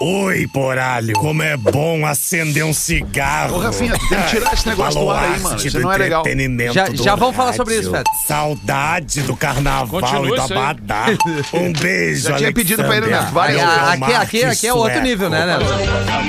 [0.00, 1.12] Oi, poralho.
[1.14, 3.56] Como é bom acender um cigarro.
[3.56, 5.56] Ô, Rafinha, tem que tirar esse negócio do ar aí, mano.
[5.56, 6.24] Isso não é legal.
[6.72, 8.10] Já- já vamos falar sobre isso, Feta.
[8.26, 11.06] Saudade do carnaval Continua e do abadá.
[11.54, 13.12] Um beijo, Já tinha pedido pra ele, né?
[13.18, 13.34] Alexandre.
[13.34, 13.78] Várias Aí, vezes.
[13.78, 15.58] a- aqui, aqui, aqui é outro nível, né, né?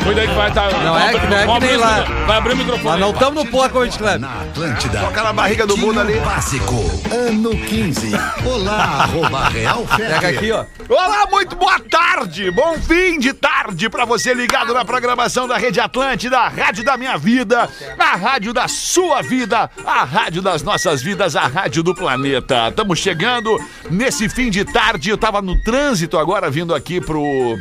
[0.04, 0.72] Cuida aí que vai estar.
[0.72, 2.02] Não é que- não é que nem lá.
[2.28, 2.84] Vai abrir o microfone.
[2.90, 4.20] Nós não estamos no Poa Comedy Club.
[4.22, 5.00] Na Atlântida.
[5.00, 6.20] Toca na barriga do mundo ali.
[6.20, 6.76] Básico,
[7.12, 8.12] ano 15.
[8.46, 10.66] Olá, arroba Real Pega aqui, ó.
[10.88, 13.55] Olá, muito boa tarde, bom fim de tarde
[13.90, 18.54] pra você ligado na programação da Rede Atlântida, a rádio da minha vida, a rádio
[18.54, 22.70] da sua vida, a rádio das nossas vidas, a rádio do planeta.
[22.70, 23.58] Estamos chegando
[23.90, 27.58] nesse fim de tarde, eu tava no trânsito agora vindo aqui pro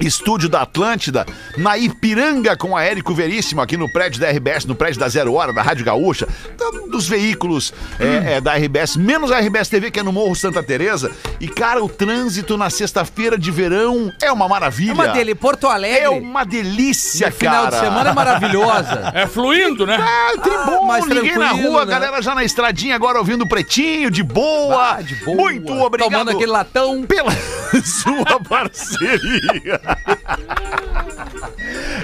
[0.00, 4.74] estúdio da Atlântida, na Ipiranga com a Érico Veríssimo, aqui no prédio da RBS, no
[4.74, 9.30] prédio da Zero Hora, da Rádio Gaúcha, então, dos veículos é, é, da RBS, menos
[9.30, 11.10] a RBS TV, que é no Morro Santa Teresa.
[11.40, 14.90] E, cara, o trânsito na sexta-feira de verão é uma maravilha.
[14.90, 16.00] É uma dele, Porto Alegre.
[16.00, 17.76] É uma delícia, no final cara.
[17.76, 19.06] de semana é maravilhosa.
[19.16, 19.96] É fluindo, né?
[19.98, 21.90] Ah, tem bom, mais ninguém na rua, né?
[21.90, 24.96] galera já na estradinha agora ouvindo o Pretinho, de boa.
[24.96, 25.36] Ah, de boa.
[25.36, 27.04] Muito obrigado Tomando aquele latão.
[27.04, 27.30] pela
[27.82, 29.80] sua parceria.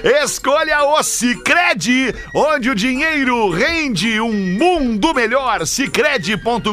[0.04, 5.64] Escolha o Cicred, onde o dinheiro rende um mundo melhor.
[5.64, 6.72] Cicred.com.br.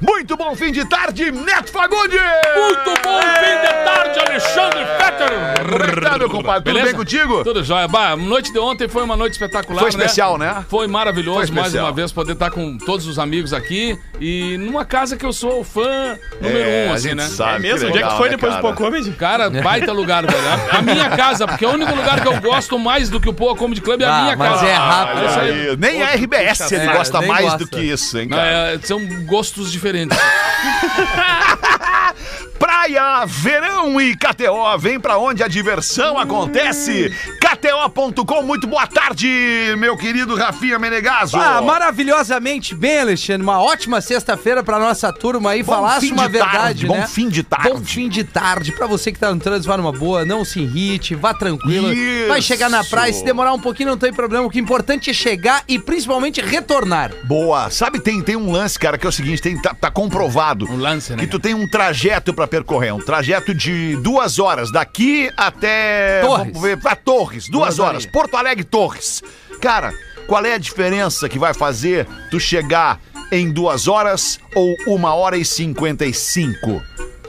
[0.00, 2.20] Muito bom fim de tarde, Neto Fagundes!
[2.56, 5.74] Muito bom fim de tarde, Alexandre Fetter.
[5.74, 6.62] Obrigado, meu compadre.
[6.62, 6.86] Tudo Beleza?
[6.86, 7.42] bem contigo?
[7.42, 7.88] Tudo jóia.
[7.88, 10.64] Bah, a noite de ontem foi uma noite espetacular, Foi especial, né?
[10.68, 14.84] Foi maravilhoso, Foi mais uma vez, poder estar com todos os amigos aqui e numa
[14.84, 17.26] casa que eu sou fã número É, um, a assim, gente né?
[17.28, 17.66] sabe.
[17.68, 17.88] É mesmo?
[17.88, 18.62] Onde é que foi né, depois cara?
[18.62, 19.10] do Pô Comedy?
[19.12, 20.38] Cara, baita lugar, velho.
[20.72, 23.28] A, a minha casa, porque é o único lugar que eu gosto mais do que
[23.28, 24.66] o Poa Comedy Club é a Ah, minha mas casa.
[24.66, 25.26] é rápido.
[25.26, 25.76] Ah, aí.
[25.78, 27.58] Nem a RBS ele É, gosta mais gosta.
[27.58, 28.50] do que isso, hein, Não, cara?
[28.74, 30.16] é, são gostos diferentes.
[32.60, 34.76] Praia, verão e KTO.
[34.78, 37.10] Vem pra onde a diversão acontece.
[37.40, 38.42] KTO.com.
[38.42, 41.38] Muito boa tarde, meu querido Rafinha Menegaso.
[41.38, 43.42] Ah, maravilhosamente bem, Alexandre.
[43.42, 45.62] Uma ótima sexta-feira pra nossa turma aí.
[45.62, 47.00] Bom Falasse uma de verdade, tarde, né?
[47.00, 47.68] bom fim de tarde.
[47.70, 48.72] Bom fim de tarde.
[48.72, 50.26] Pra você que tá no trânsito, vá numa boa.
[50.26, 51.90] Não se irrite, vá tranquilo.
[51.90, 52.28] Isso.
[52.28, 53.10] Vai chegar na praia.
[53.10, 54.44] Se demorar um pouquinho, não tem problema.
[54.44, 57.10] O que é importante é chegar e principalmente retornar.
[57.24, 57.70] Boa.
[57.70, 60.66] Sabe, tem, tem um lance, cara, que é o seguinte: tem, tá, tá comprovado.
[60.70, 62.92] Um lance, né, Que tu tem um trajeto pra percorrer.
[62.94, 64.70] Um trajeto de duas horas.
[64.72, 66.20] Daqui até.
[66.22, 66.60] Torres.
[66.60, 66.80] Ver.
[66.80, 67.48] Pra Torres.
[67.48, 68.06] Duas, Duas horas.
[68.06, 69.22] Porto Alegre, Torres.
[69.60, 69.92] Cara,
[70.26, 72.98] qual é a diferença que vai fazer tu chegar
[73.32, 76.82] em duas horas ou uma hora e cinquenta e cinco?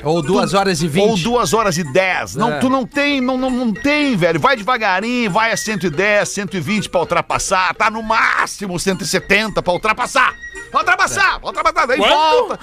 [0.03, 1.07] Ou duas horas e vinte.
[1.07, 2.35] Ou duas horas e dez.
[2.35, 2.57] Não, É.
[2.59, 4.39] tu não tem, não, não, não tem, velho.
[4.39, 7.71] Vai devagarinho, vai a 110, 120 pra ultrapassar.
[7.75, 10.33] Tá no máximo 170 pra ultrapassar.
[10.71, 11.85] Pra ultrapassar, pra ultrapassar.
[11.87, 12.13] Daí Quanto?
[12.13, 12.59] volta.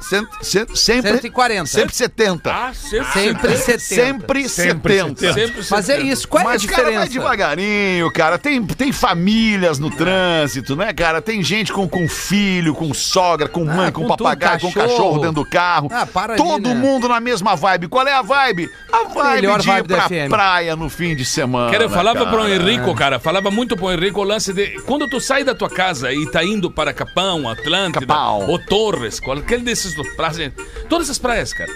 [0.00, 1.66] Cento, cento, sempre, 140.
[1.66, 2.52] Sempre 70.
[2.52, 3.12] Ah, sempre.
[3.12, 3.78] Sempre 70.
[3.80, 5.32] Sempre 70.
[5.32, 6.12] Sempre Mas é 70.
[6.12, 6.28] isso.
[6.28, 7.12] Qual é Mas, a cara, vai diferença?
[7.12, 8.38] devagarinho, cara.
[8.38, 11.20] Tem, tem famílias no trânsito, né, cara?
[11.22, 14.72] Tem gente com, com filho, com sogra, com mãe, Ah, com, com tudo, papagaio, com
[14.72, 15.18] cachorro.
[15.20, 15.88] dentro do carro.
[15.92, 16.74] Ah, para ali, Todo né?
[16.74, 17.88] mundo na mesma vibe.
[17.88, 18.70] Qual é a vibe?
[18.92, 20.28] A vibe Melhor de ir vibe pra FM.
[20.28, 21.70] praia no fim de semana.
[21.70, 22.30] Cara, eu falava cara.
[22.30, 24.80] pro Henrico, cara, falava muito pro Henrico o lance de.
[24.82, 28.48] Quando tu sai da tua casa e tá indo para Capão, Atlântida, Capão.
[28.48, 30.52] ou Torres, qualquer desses praias,
[30.88, 31.70] todas essas praias, cara.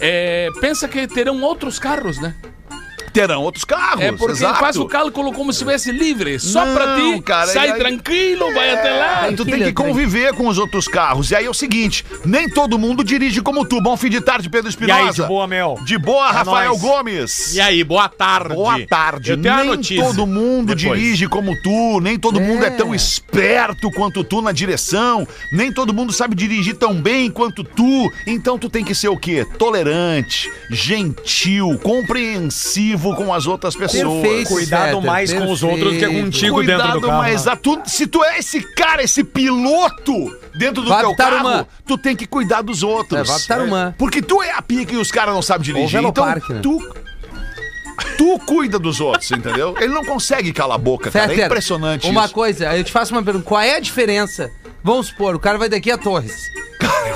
[0.00, 2.34] é, pensa que terão outros carros, né?
[3.14, 4.02] Terão outros carros.
[4.02, 4.58] É porque exato.
[4.58, 6.38] faz o cálculo como se estivesse livre.
[6.40, 9.20] Só Não, pra ti, cara, sai e aí- tranquilo, vai até lá.
[9.22, 11.30] Aí tu tem que conviver com os outros carros.
[11.30, 13.80] E aí é o seguinte: nem todo mundo dirige como tu.
[13.80, 15.00] Bom fim de tarde, Pedro E Espinosa.
[15.00, 15.78] aí, de boa, Mel?
[15.84, 16.80] De boa, Rafael nóis.
[16.82, 17.54] Gomes.
[17.54, 18.54] E aí, boa tarde.
[18.54, 19.30] Boa tarde.
[19.30, 20.04] Eu tenho nem uma notícia.
[20.04, 21.00] todo mundo depois.
[21.00, 25.94] dirige como tu, nem todo mundo é tão esperto quanto tu na direção, nem todo
[25.94, 28.10] mundo sabe dirigir tão bem quanto tu.
[28.26, 29.46] Então tu tem que ser o quê?
[29.56, 34.22] Tolerante, gentil, compreensivo com as outras pessoas.
[34.22, 34.48] Perfeito.
[34.50, 36.24] Cuidado Fetter, mais com os outros do que perfeito.
[36.24, 37.18] contigo dentro do carro.
[37.18, 41.66] mas a tu, se tu é esse cara, esse piloto dentro do Vai teu carro,
[41.84, 43.44] tu tem que cuidar dos outros.
[43.44, 43.94] É, Tarumã.
[43.98, 46.00] Porque tu é a pica e os caras não sabem dirigir.
[46.00, 46.60] Ou Então, Velopark, né?
[46.62, 46.78] tu...
[48.16, 49.74] Tu cuida dos outros, entendeu?
[49.78, 51.26] Ele não consegue calar a boca, cara.
[51.26, 52.34] É Fetter, impressionante Uma isso.
[52.34, 53.44] coisa, eu te faço uma pergunta.
[53.44, 54.50] Qual é a diferença?
[54.82, 56.34] Vamos supor, o cara vai daqui a Torres.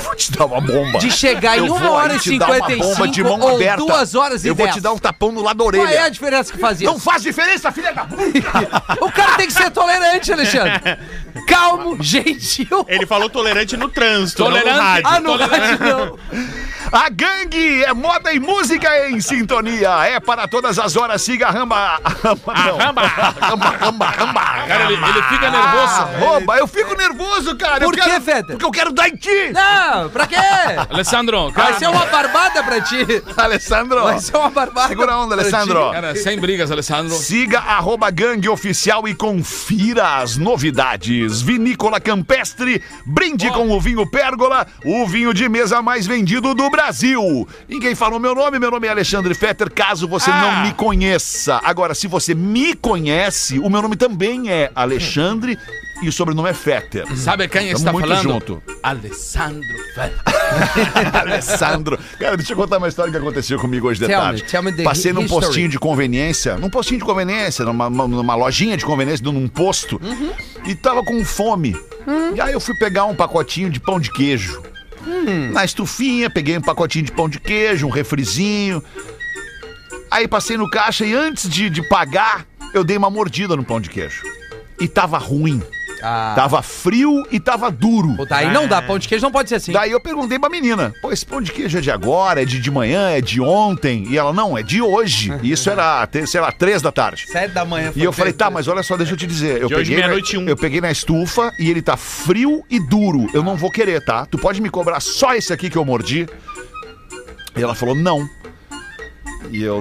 [0.09, 0.99] Vou te dar uma bomba.
[0.99, 3.23] De chegar em Eu uma vou hora aí e te dar uma bomba 55 de
[3.23, 3.77] mão ou aberta.
[3.77, 4.77] duas horas e Eu vou 10.
[4.77, 6.11] te dar um tapão no lado da Qual é a orelha.
[6.11, 6.91] diferença que faz isso?
[6.91, 8.99] Não faz diferença, filha da puta!
[9.05, 10.81] O cara tem que ser tolerante, Alexandre.
[11.47, 12.85] Calmo, gentil.
[12.89, 14.69] Ele falou tolerante no trânsito, Tolerante.
[14.71, 15.07] não no rádio.
[15.09, 15.83] Ah, no tolerante.
[15.83, 16.19] rádio não.
[16.91, 19.91] A gangue é moda e música em sintonia.
[20.07, 21.21] É para todas as horas.
[21.21, 21.77] Siga a Ramba.
[22.03, 22.55] A Ramba.
[22.55, 23.03] Ramba.
[23.41, 24.41] Ramba, Ramba, Ramba.
[24.41, 26.01] Cara, ele, ele fica nervoso.
[26.01, 26.57] Arroba.
[26.57, 27.85] Eu fico nervoso, cara.
[27.85, 28.45] Por eu quero, quê, Feder?
[28.47, 29.53] Porque eu quero dar em ti.
[29.53, 30.37] Não, pra quê?
[30.91, 33.07] Alessandro, cara, Vai ser uma barbada pra ti.
[33.37, 34.03] Alessandro.
[34.05, 34.89] Vai ser uma barbada.
[34.89, 35.35] Segura a onda.
[35.35, 35.91] Alessandro.
[35.93, 37.15] cara, sem brigas, Alessandro.
[37.15, 41.43] Siga arroba gangue oficial e confira as novidades.
[41.43, 46.78] Vinícola Campestre, brinde com o vinho Pérgola, o vinho de mesa mais vendido do Brasil.
[47.69, 50.41] Ninguém falou meu nome, meu nome é Alexandre Fetter, caso você Ah.
[50.41, 51.61] não me conheça.
[51.65, 55.59] Agora, se você me conhece, o meu nome também é Alexandre
[56.03, 57.05] e o sobrenome é Fetter.
[57.17, 58.23] Sabe quem Tamo está muito falando?
[58.23, 58.63] junto.
[58.83, 60.23] Alessandro Fetter.
[61.21, 61.99] Alessandro.
[62.19, 64.43] Cara, deixa eu contar uma história que aconteceu comigo hoje de Tell me, tarde.
[64.45, 65.41] tell me the Passei num history.
[65.47, 70.31] postinho de conveniência, num postinho de conveniência, numa, numa lojinha de conveniência, num posto, Uhum.
[70.67, 71.77] e tava com fome.
[72.07, 72.35] Hum.
[72.35, 74.63] E aí eu fui pegar um pacotinho de pão de queijo.
[75.09, 75.53] Hum.
[75.53, 78.83] Na estufinha, peguei um pacotinho de pão de queijo, um refrizinho.
[80.11, 83.81] Aí passei no caixa e antes de, de pagar, eu dei uma mordida no pão
[83.81, 84.23] de queijo.
[84.79, 85.63] E tava ruim.
[86.03, 88.15] Ah, Tava frio e tava duro.
[88.17, 88.81] Puta, aí não dá.
[88.83, 89.73] Pão de queijo não pode ser assim.
[89.73, 92.59] Daí eu perguntei pra menina, pô, esse pão de queijo é de agora, é de
[92.61, 94.07] de manhã, é de ontem?
[94.09, 95.33] E ela, não, é de hoje.
[95.43, 97.25] E isso era, sei lá, três da tarde.
[97.27, 97.93] Sete da manhã.
[97.95, 99.61] E eu falei, tá, mas olha só, deixa eu te dizer.
[99.63, 100.49] Eu De hoje, peguei, na, meia-noite e um.
[100.49, 103.27] eu peguei na estufa e ele tá frio e duro.
[103.33, 104.27] Eu não vou querer, tá?
[104.27, 106.27] Tu pode me cobrar só esse aqui que eu mordi?
[107.57, 108.29] E ela falou, não.
[109.51, 109.81] E eu.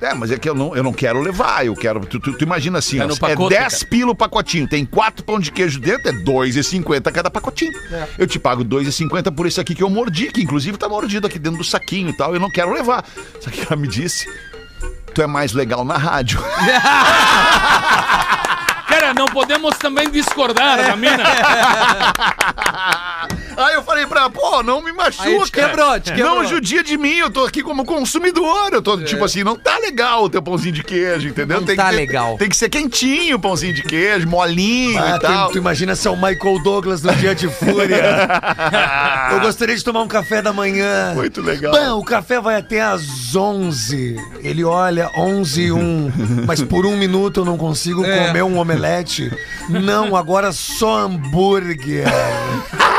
[0.00, 1.66] É, mas é que eu não, eu não quero levar.
[1.66, 2.00] Eu quero.
[2.06, 3.90] Tu, tu- tu imagina assim, Tá ó, é pacote, 10 cara.
[3.90, 4.68] pila o pacotinho.
[4.68, 7.72] Tem quatro pão de queijo dentro, é 2,50 cada pacotinho.
[8.18, 11.38] Eu te pago 2,50 por esse aqui que eu mordi, que inclusive tá mordido aqui
[11.38, 12.34] dentro do saquinho e tal.
[12.34, 13.04] Eu não quero levar.
[13.40, 14.26] Só que ela me disse.
[15.14, 16.40] Tu é mais legal na rádio.
[18.86, 21.24] Cara, não podemos também discordar da mina.
[23.64, 25.28] Aí eu falei pra ela, pô, não me machuca.
[25.28, 26.36] Aí te quebrou, te quebrou.
[26.36, 28.72] Não judia de mim, eu tô aqui como consumidor.
[28.72, 31.58] Eu tô, tipo assim, não tá legal o teu pãozinho de queijo, entendeu?
[31.60, 32.36] Não tem tá que legal.
[32.38, 35.46] Tem que ser quentinho o pãozinho de queijo, molinho Ah, e tal.
[35.48, 38.00] tu, tu imagina se é o Michael Douglas no dia de fúria.
[39.32, 41.12] Eu gostaria de tomar um café da manhã.
[41.14, 41.72] Muito legal.
[41.72, 44.16] Bom, o café vai até às 11.
[44.42, 46.12] Ele olha, 11 e 1.
[46.46, 48.26] Mas por um minuto eu não consigo É.
[48.28, 49.30] comer um omelete.
[49.68, 52.04] Não, agora só hambúrguer.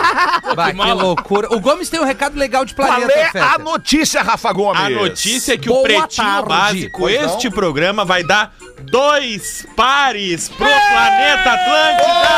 [0.56, 1.48] Vai, que loucura.
[1.54, 3.60] O Gomes tem um recado legal de Qual planeta, é a Fetter.
[3.60, 4.82] notícia, Rafa Gomes?
[4.82, 6.48] A notícia é que Boa o Pretinho tarde.
[6.50, 7.28] Básico, Pois não?
[7.36, 8.54] este programa, vai dar
[8.84, 12.32] dois pares pro Planeta Atlântida!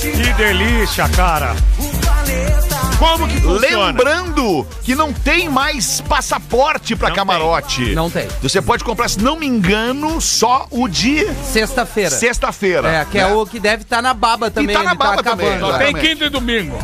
[0.00, 1.54] Que delícia, cara.
[2.98, 3.86] Como que funciona?
[3.86, 7.94] Lembrando que não tem mais passaporte pra Não camarote.
[7.94, 8.26] Não tem.
[8.42, 12.10] Você pode comprar, se não me engano, só o de Sexta-feira.
[12.10, 12.88] sexta-feira.
[12.88, 13.32] É, que é né?
[13.32, 14.74] o que deve estar na baba também.
[14.74, 15.72] tá na ele baba também, acabando.
[15.72, 16.76] Só tem quinta e domingo.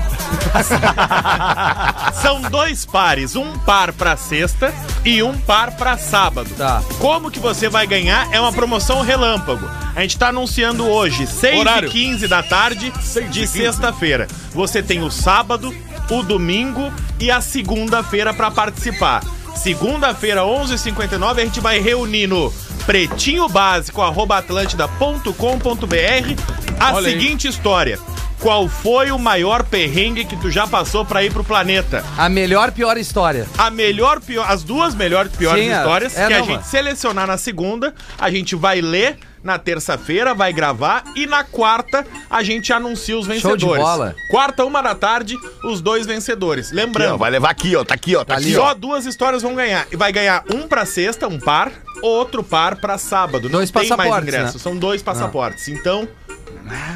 [2.23, 4.73] São dois pares, um par pra sexta
[5.05, 6.49] e um par pra sábado.
[6.57, 6.83] Tá.
[6.99, 8.29] Como que você vai ganhar?
[8.33, 9.69] É uma promoção relâmpago.
[9.95, 11.89] A gente tá anunciando hoje, 6 Horário.
[11.89, 12.93] e 15 da tarde
[13.31, 14.27] de sexta-feira.
[14.53, 15.75] Você tem o sábado,
[16.11, 19.23] o domingo e a segunda-feira pra participar.
[19.57, 22.53] Segunda-feira, 11h59, a gente vai reunir no
[22.87, 26.43] pretinho básico, arroba atlântida.com.br
[26.81, 27.13] a Olha aí.
[27.13, 27.99] seguinte história.
[28.41, 32.05] Qual foi o maior perrengue que tu já passou pra ir pro planeta?
[32.19, 33.47] A melhor, pior história.
[33.57, 35.77] A melhor, pior, as duas melhores piores Sim, é.
[35.79, 36.67] histórias É, que a não, gente mano.
[36.69, 42.43] selecionar na segunda, a gente vai ler na terça-feira, vai gravar e na quarta a
[42.43, 43.61] gente anuncia os Show vencedores.
[43.61, 44.17] de bola.
[44.31, 46.69] Quarta, uma da tarde, os dois vencedores.
[46.69, 47.85] Aqui, ó, Lembrando, vai levar aqui, ó.
[47.85, 48.25] Tá aqui, ó.
[48.25, 48.75] Tá aqui, só ó.
[48.75, 49.87] duas histórias vão ganhar.
[49.93, 51.71] E vai ganhar um pra sexta, um par,
[52.03, 53.49] outro par pra sábado.
[53.49, 54.61] Dois Não tem mais passaportes, ingressos, né?
[54.61, 55.69] são dois passaportes.
[55.69, 56.09] Então,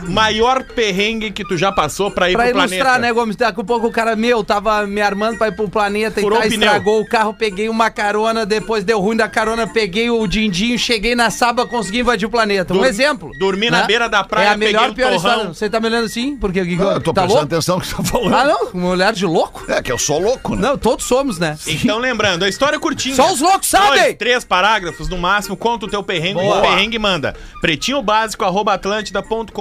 [0.09, 2.99] maior perrengue que tu já passou pra ir Pra pro ilustrar, planeta.
[3.01, 3.37] né, Gomes?
[3.37, 6.43] Daqui a pouco o cara, meu, tava me armando pra ir pro planeta Furou e
[6.43, 6.67] tá, o pneu.
[6.67, 11.15] estragou o carro, peguei uma carona, depois deu ruim da carona, peguei o dindinho, cheguei
[11.15, 12.73] na Saba, consegui invadir o planeta.
[12.73, 13.31] Um Dur- exemplo.
[13.39, 15.33] dormi na beira da praia, É a melhor, peguei um pior torrão.
[15.33, 15.55] história.
[15.55, 16.37] Você tá me olhando assim?
[16.37, 17.45] Porque que, Eu tô tá prestando louco?
[17.45, 18.35] atenção no que você tá falando.
[18.35, 18.81] Ah, não?
[18.81, 19.65] Um olhar de louco?
[19.71, 20.63] É que eu sou louco, né?
[20.69, 21.57] Não, todos somos, né?
[21.89, 23.15] Então, lembrando, a história é curtinha.
[23.15, 24.03] Só os loucos sabem!
[24.03, 26.35] Dois, três parágrafos no máximo, conta o teu perrengue.
[26.41, 26.59] Boa.
[26.59, 29.58] O perrengue manda pretinho básico, arroba atlântida.com.br.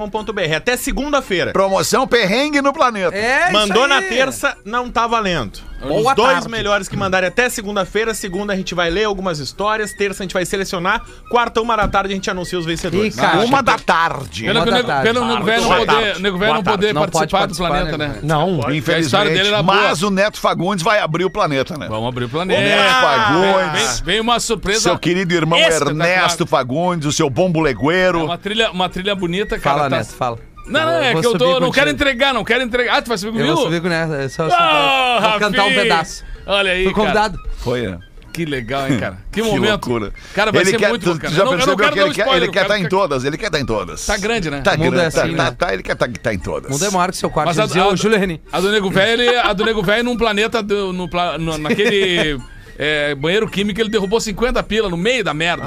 [0.58, 1.52] Até segunda-feira.
[1.52, 3.16] Promoção perrengue no planeta.
[3.16, 3.90] É, isso Mandou aí.
[3.90, 5.60] na terça, não tá valendo.
[5.80, 6.50] Boa Os dois tarde.
[6.50, 8.14] melhores que mandarem até segunda-feira.
[8.14, 9.94] Segunda a gente vai ler algumas histórias.
[9.94, 11.04] Terça a gente vai selecionar.
[11.30, 13.16] Quarta, uma da tarde, a gente anuncia os vencedores.
[13.16, 13.40] Ih, cara.
[13.46, 14.46] Uma da tarde.
[14.46, 16.18] Pena que o nego, o velho não poder, tarde.
[16.18, 18.20] o nego velho não poder Não pode participar do planeta, né, né?
[18.24, 18.48] Não.
[18.48, 19.34] A história Infelizmente.
[19.34, 19.78] dele era boa.
[19.84, 21.88] Mas o Neto Fagundes vai abrir o planeta, né?
[21.88, 22.60] Vamos abrir o O planeta.
[22.60, 24.00] Neto Vem, Fagundes.
[24.02, 24.80] vem uma surpresa.
[24.82, 25.60] Seu querido irmão.
[25.60, 28.26] Ernesto Fagundes, o seu bombo É legueiro.
[28.26, 29.78] uma trilha, uma trilha bonita, cara.
[29.78, 30.40] Fala, tá, Neto, fala.
[30.68, 32.98] Não, não, é que eu tô, não quero entregar, não quero entregar.
[32.98, 33.56] Ah, tu vai subir Eu comigo?
[33.56, 34.16] vou subir com ela.
[34.24, 36.24] eu Só, só Ah, vou cantar um pedaço.
[36.46, 37.06] Olha aí, Fui cara.
[37.06, 37.40] convidado.
[37.58, 38.00] Foi, né?
[38.34, 39.18] Que legal, hein, cara?
[39.32, 39.90] Que Que momento.
[39.90, 40.14] loucura.
[40.36, 41.30] Cara, vai ele ser quer, muito tu, bacana.
[41.34, 42.62] tu já Eu não- eu não percebeu que dar ele um quer, ele eu quer
[42.62, 44.06] estar em que- todas, ele quer estar em todas.
[44.06, 44.62] Tá grande, né?
[44.62, 45.52] Tá O mundo grande, é tá, assim, tá, né?
[45.58, 46.70] tá, ele quer estar tá em todas.
[46.70, 47.48] O mundo é maior que seu quarto.
[47.48, 48.42] Mas a, a, Reni.
[48.52, 51.10] a do Nego Velho, ele- a do Nego Velho num planeta, do- no,
[51.40, 52.38] no- naquele
[52.78, 55.64] é, banheiro químico, ele derrubou 50 pila no meio da merda.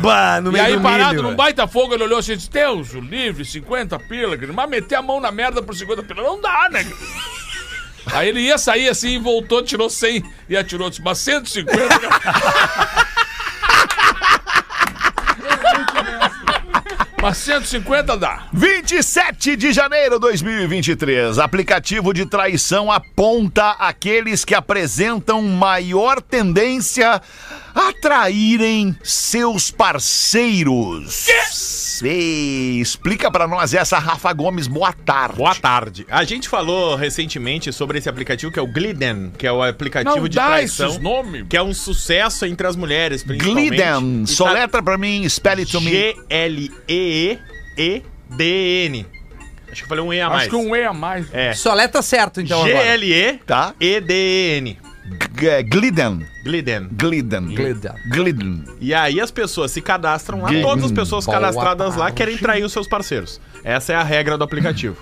[0.00, 2.36] Bah, no e meio aí, do parado milho, num baita fogo, ele olhou assim e
[2.36, 6.22] disse: Deus, o livre, 50 pila, mas meter a mão na merda por 50 pila
[6.22, 6.86] não dá, né?
[8.12, 11.76] Aí ele ia sair assim e voltou, tirou 100 e atirou, disse, mas 150.
[17.20, 18.48] mas 150 dá.
[18.52, 21.38] 27 de janeiro de 2023.
[21.38, 27.20] Aplicativo de traição aponta aqueles que apresentam maior tendência
[27.78, 31.26] a traírem seus parceiros.
[32.02, 34.66] Ei, explica pra nós essa, Rafa Gomes.
[34.66, 35.36] Boa tarde.
[35.36, 36.06] Boa tarde.
[36.10, 40.16] A gente falou recentemente sobre esse aplicativo que é o Gliden, que é o aplicativo
[40.16, 40.88] Não de dá traição.
[40.88, 41.46] esses nomes.
[41.48, 43.68] Que é um sucesso entre as mulheres, principalmente.
[43.70, 44.22] Gliden.
[44.22, 45.90] E tá- Soletra pra mim, spell it to me.
[47.78, 49.06] G-L-E-E-E-D-N.
[49.70, 50.40] Acho que eu falei um E a mais.
[50.42, 51.26] Acho que um E a mais.
[51.32, 51.52] É.
[51.52, 52.98] Soleta certo, então, agora.
[53.46, 53.74] Tá?
[55.08, 55.28] G-L-E-E-D-N.
[55.38, 56.26] G- Gliden.
[56.44, 56.88] Gliden.
[56.92, 57.54] Gliden.
[57.54, 57.92] Gliden.
[58.10, 58.64] Gliden.
[58.80, 60.64] E aí as pessoas se cadastram lá, Gliden.
[60.66, 63.40] todas as pessoas Boa cadastradas lá querem trair os seus parceiros.
[63.64, 64.96] Essa é a regra do aplicativo.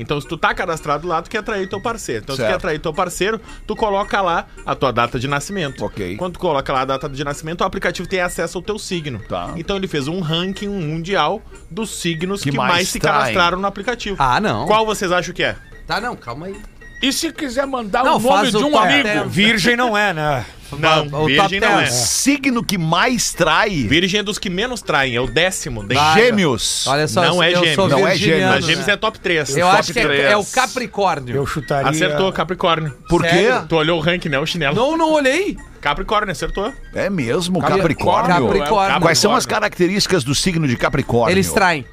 [0.00, 2.22] Então, se tu tá cadastrado lá, tu quer trair teu parceiro.
[2.22, 2.54] Então, se tu Certo.
[2.54, 5.84] quer trair teu parceiro, tu coloca lá a tua data de nascimento.
[5.84, 6.16] Ok.
[6.16, 9.18] Quando tu coloca lá a data de nascimento, o aplicativo tem acesso ao teu signo.
[9.28, 9.52] Tá.
[9.56, 13.18] Então, ele fez um ranking mundial dos signos Que que, mais mais, se traem.
[13.18, 14.14] cadastraram no aplicativo.
[14.20, 14.66] Ah, não.
[14.66, 15.56] Qual vocês acham que é?
[15.84, 16.56] Tá, não, calma aí.
[17.00, 19.28] E se quiser mandar Não, o nome de um amigo?
[19.28, 20.44] Virgem não é, né?
[20.76, 21.84] Não, o virgem top não ten.
[21.84, 21.86] é.
[21.86, 23.70] Signo que mais trai.
[23.70, 25.86] Virgem é dos que menos traem, é o décimo.
[26.14, 26.86] Gêmeos.
[26.86, 27.74] Olha só, Não é eu gêmeo.
[27.74, 28.92] sou Não é virginiano, gêmeo, Mas gêmeos né?
[28.92, 29.56] é top 3.
[29.56, 31.36] Eu acho que é, é o Capricórnio.
[31.36, 31.88] Eu chutaria.
[31.88, 32.94] Acertou, Capricórnio.
[33.08, 33.48] Por quê?
[33.68, 34.38] Tu olhou o ranking, né?
[34.38, 34.74] O chinelo.
[34.76, 35.56] Não, não olhei.
[35.80, 36.72] Capricórnio, acertou.
[36.94, 37.82] É mesmo, Capricórnio.
[37.82, 38.58] Capricórnio.
[38.58, 39.00] Capricórnio.
[39.00, 41.32] Quais são as características do signo de Capricórnio?
[41.32, 41.86] Eles traem.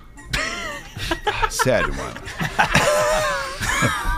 [1.50, 2.16] Sério, mano.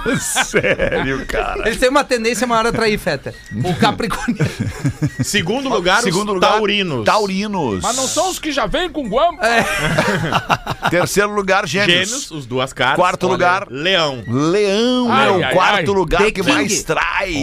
[0.20, 1.68] Sério, cara.
[1.68, 3.34] Eles têm uma tendência maior a trair, Feta.
[3.64, 4.38] O Capricórnio.
[5.24, 7.06] Segundo lugar, Segundo os lugar, taurinos.
[7.06, 7.82] Taurinos.
[7.82, 9.44] Mas não são os que já vêm com guampa.
[10.90, 12.10] Terceiro lugar, gêmeos.
[12.10, 12.96] Gêmeos, os duas caras.
[12.96, 13.68] Quarto Olha, lugar.
[13.70, 14.24] Leão.
[14.28, 15.98] Leão Ai, é o ai, quarto ai.
[15.98, 16.52] lugar The que King.
[16.52, 17.34] mais trai.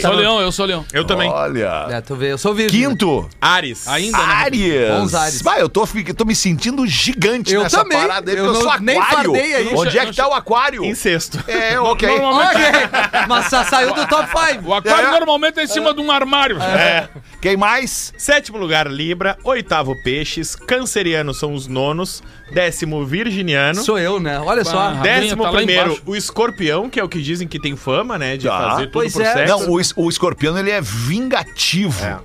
[0.00, 0.84] Sou leão, eu sou leão.
[0.92, 1.28] Eu também.
[1.30, 1.86] Olha.
[1.90, 2.88] É, tu vê, eu sou virgem.
[2.88, 3.86] Quinto, Ares.
[3.88, 4.18] Ainda.
[4.18, 4.88] Áries.
[4.90, 5.42] Bons Áries.
[5.42, 7.98] Vai, eu tô, fi- tô me sentindo gigante Eu nessa também.
[7.98, 9.32] parada aí, Eu porque eu, não- sou nem aquário.
[9.32, 9.70] fardei aí.
[9.74, 10.84] Onde é que tá o aquário?
[10.84, 11.42] Em sexto.
[11.48, 12.08] É, ok.
[12.18, 14.68] Normalmente, Ok, mas saiu do top 5.
[14.68, 15.10] o aquário É.
[15.10, 16.60] normalmente é em cima de um armário.
[16.62, 17.08] É.
[17.40, 18.12] Quem mais?
[18.16, 19.36] Sétimo lugar, Libra.
[19.44, 20.54] Oitavo, Peixes.
[20.56, 22.22] Canceriano são os nonos.
[22.52, 23.82] Décimo, Virginiano.
[23.82, 24.38] Sou eu, né?
[24.38, 24.78] Olha só.
[24.78, 28.36] Ah, Décimo tá primeiro, o Escorpião, que é o que dizem que tem fama, né?
[28.36, 28.70] De Tá.
[28.70, 29.32] fazer tudo Pois por é.
[29.32, 29.58] sexo.
[29.58, 32.04] Não, o, o escorpião ele é vingativo.
[32.04, 32.18] É.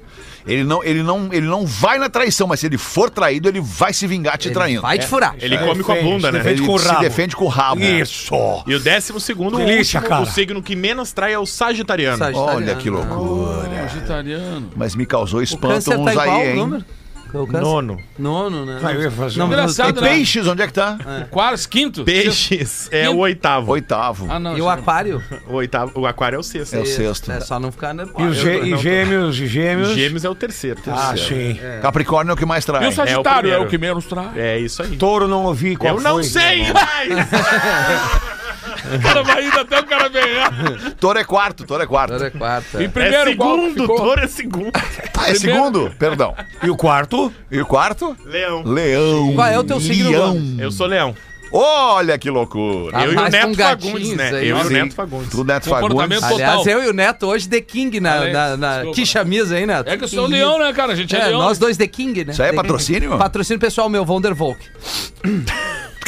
[0.47, 3.59] Ele, não, ele, não, ele não vai na traição, mas se ele for traído, ele
[3.61, 4.81] vai se vingar te Ele traindo.
[4.81, 5.35] Vai te furar.
[5.39, 6.39] Ele come com a bunda, né?
[6.39, 6.99] defende Ele com o se rabo.
[7.01, 7.81] defende com o rabo.
[7.83, 8.33] Isso.
[8.65, 10.23] E o décimo segundo, o Delícia, último, cara.
[10.23, 12.17] o signo que menos trai é o Sagitariano.
[12.17, 12.57] Sagitariano.
[12.57, 13.69] Olha que loucura.
[13.69, 14.71] Vegetariano.
[14.75, 16.55] Mas me causou O espanto uns tá aí, o hein?
[16.55, 16.85] número?
[17.33, 17.45] O?
[17.45, 18.01] Nono.
[18.17, 18.79] Nono, né?
[18.83, 20.09] Ah, eu ia fazer Não, Engraçado, E né?
[20.09, 20.97] peixes, onde é que tá?
[21.29, 22.03] Quarto, quinto.
[22.03, 23.71] Peixes é o oitavo.
[23.71, 24.27] Oitavo.
[24.29, 24.57] Ah, não.
[24.57, 25.23] E o aquário?
[25.47, 25.99] O oitavo.
[25.99, 26.75] O aquário é o sexto.
[26.75, 27.31] É o sexto.
[27.31, 29.89] É só não ficar E, os gê- e gêmeos, e gêmeos.
[29.89, 30.79] Gêmeos é o terceiro.
[30.87, 31.55] Ah, terceiro.
[31.55, 31.59] sim.
[31.81, 32.85] Capricórnio é o que mais trai.
[32.85, 33.63] E o Sagitário é primeiro.
[33.63, 34.35] o que menos traz.
[34.37, 34.97] É isso aí.
[34.97, 36.23] Touro não ouvi qual Eu não foi.
[36.23, 37.09] sei mais!
[38.95, 40.51] O cara vai indo até o cara ganhar.
[40.99, 42.13] Touro é quarto, touro é quarto.
[42.13, 42.81] Agora é quarta.
[42.81, 43.95] E É primeiro, qual que segundo, ficou?
[43.97, 44.71] touro é segundo.
[45.17, 45.91] Ah, é segundo?
[45.99, 46.35] Perdão.
[46.63, 47.31] E o quarto?
[47.51, 48.15] E o quarto?
[48.25, 48.63] Leão.
[48.63, 49.33] Leão.
[49.35, 50.55] Qual é o teu signo, Leão.
[50.59, 51.15] Eu sou leão.
[51.51, 52.95] Olha que loucura.
[52.95, 54.29] Ah, eu e o Neto Fagundes, né?
[54.29, 54.69] aí, eu e o.
[54.69, 55.29] Neto Fagundes.
[55.29, 56.41] Do Neto Comportamento Fagundes.
[56.43, 56.73] Aliás, total.
[56.73, 58.95] eu e o Neto hoje The King na, Alex, na, na desculpa.
[58.95, 59.87] que chamisa aí, Neto?
[59.89, 60.37] É que eu sou King.
[60.37, 60.93] leão, né, cara?
[60.93, 61.39] A gente é, É, leão.
[61.41, 62.33] nós dois The King, né?
[62.33, 62.67] Isso aí é The King.
[62.67, 63.17] patrocínio?
[63.17, 64.59] Patrocínio pessoal meu, Vondervolk.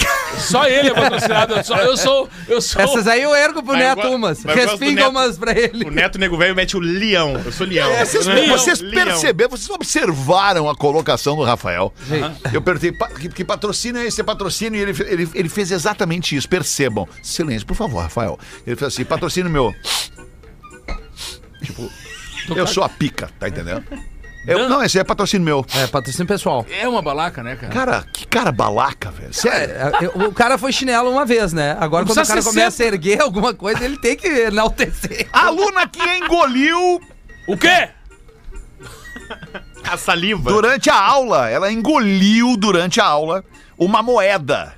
[0.41, 1.53] Só ele é patrocinado.
[1.55, 1.77] Eu sou.
[1.77, 2.81] Eu sou, eu sou...
[2.81, 4.43] Essas aí eu ergo pro Mas Neto umas.
[4.43, 5.85] eu do Respinga umas pra ele.
[5.85, 7.41] O Neto Nego Velho mete o leão.
[7.45, 7.89] Eu sou leão.
[7.91, 9.05] É, vocês, Leão, vocês leão.
[9.05, 11.93] perceberam, vocês observaram a colocação do Rafael.
[12.07, 12.21] Sim.
[12.53, 14.19] Eu perguntei, "Pa- que, que patrocínio é esse?
[14.21, 14.77] É patrocínio?
[14.79, 16.47] E ele, ele, ele fez exatamente isso.
[16.49, 17.07] Percebam.
[17.21, 18.37] Silêncio, por favor, Rafael.
[18.65, 19.73] Ele fez assim, patrocínio meu.
[21.63, 21.89] Tipo,
[22.55, 23.83] eu sou a pica, tá entendendo?
[24.47, 25.65] Eu, não, esse é patrocínio meu.
[25.75, 26.65] É, patrocínio pessoal.
[26.69, 27.71] É uma balaca, né, cara?
[27.73, 29.33] Cara, que cara balaca, velho.
[29.33, 29.75] Sério.
[29.75, 31.77] É, eu- o cara foi chinelo uma vez, né?
[31.79, 35.27] Agora, Não quando o cara começa a erguer alguma coisa, ele tem que enaltecer.
[35.31, 36.99] A aluna que engoliu
[37.47, 37.89] O quê?
[39.89, 40.49] A saliva.
[40.51, 43.43] durante a aula, ela engoliu durante a aula
[43.77, 44.73] uma moeda.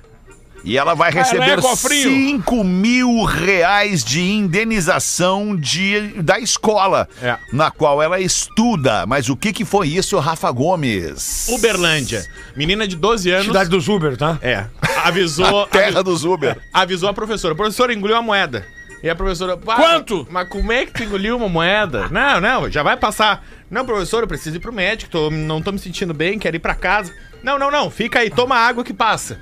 [0.64, 2.38] E ela vai ela receber é cofrinho.
[2.38, 7.36] 5 mil reais de indenização de, da escola É.
[7.52, 9.04] na qual ela estuda.
[9.06, 11.48] Mas o que, que foi isso, Rafa Gomes?
[11.48, 12.24] Uberlândia.
[12.56, 13.46] Menina de 12 anos.
[13.46, 14.38] Cidade dos Uber, tá?
[14.42, 14.64] É.
[15.04, 15.66] Avisou.
[15.70, 16.56] Terra dos Uber.
[16.72, 17.52] avisou a professora.
[17.52, 18.66] A professora engoliu a moeda.
[19.02, 19.58] E a professora.
[19.68, 20.26] "Ah, Quanto?
[20.30, 22.08] Mas como é que tu engoliu uma moeda?
[22.10, 23.44] Não, não, já vai passar.
[23.70, 26.60] Não, professor, eu preciso ir pro médico, tô- não tô me sentindo bem, quero ir
[26.60, 27.12] pra casa.
[27.42, 29.38] Não, não, não, fica aí, toma água que passa.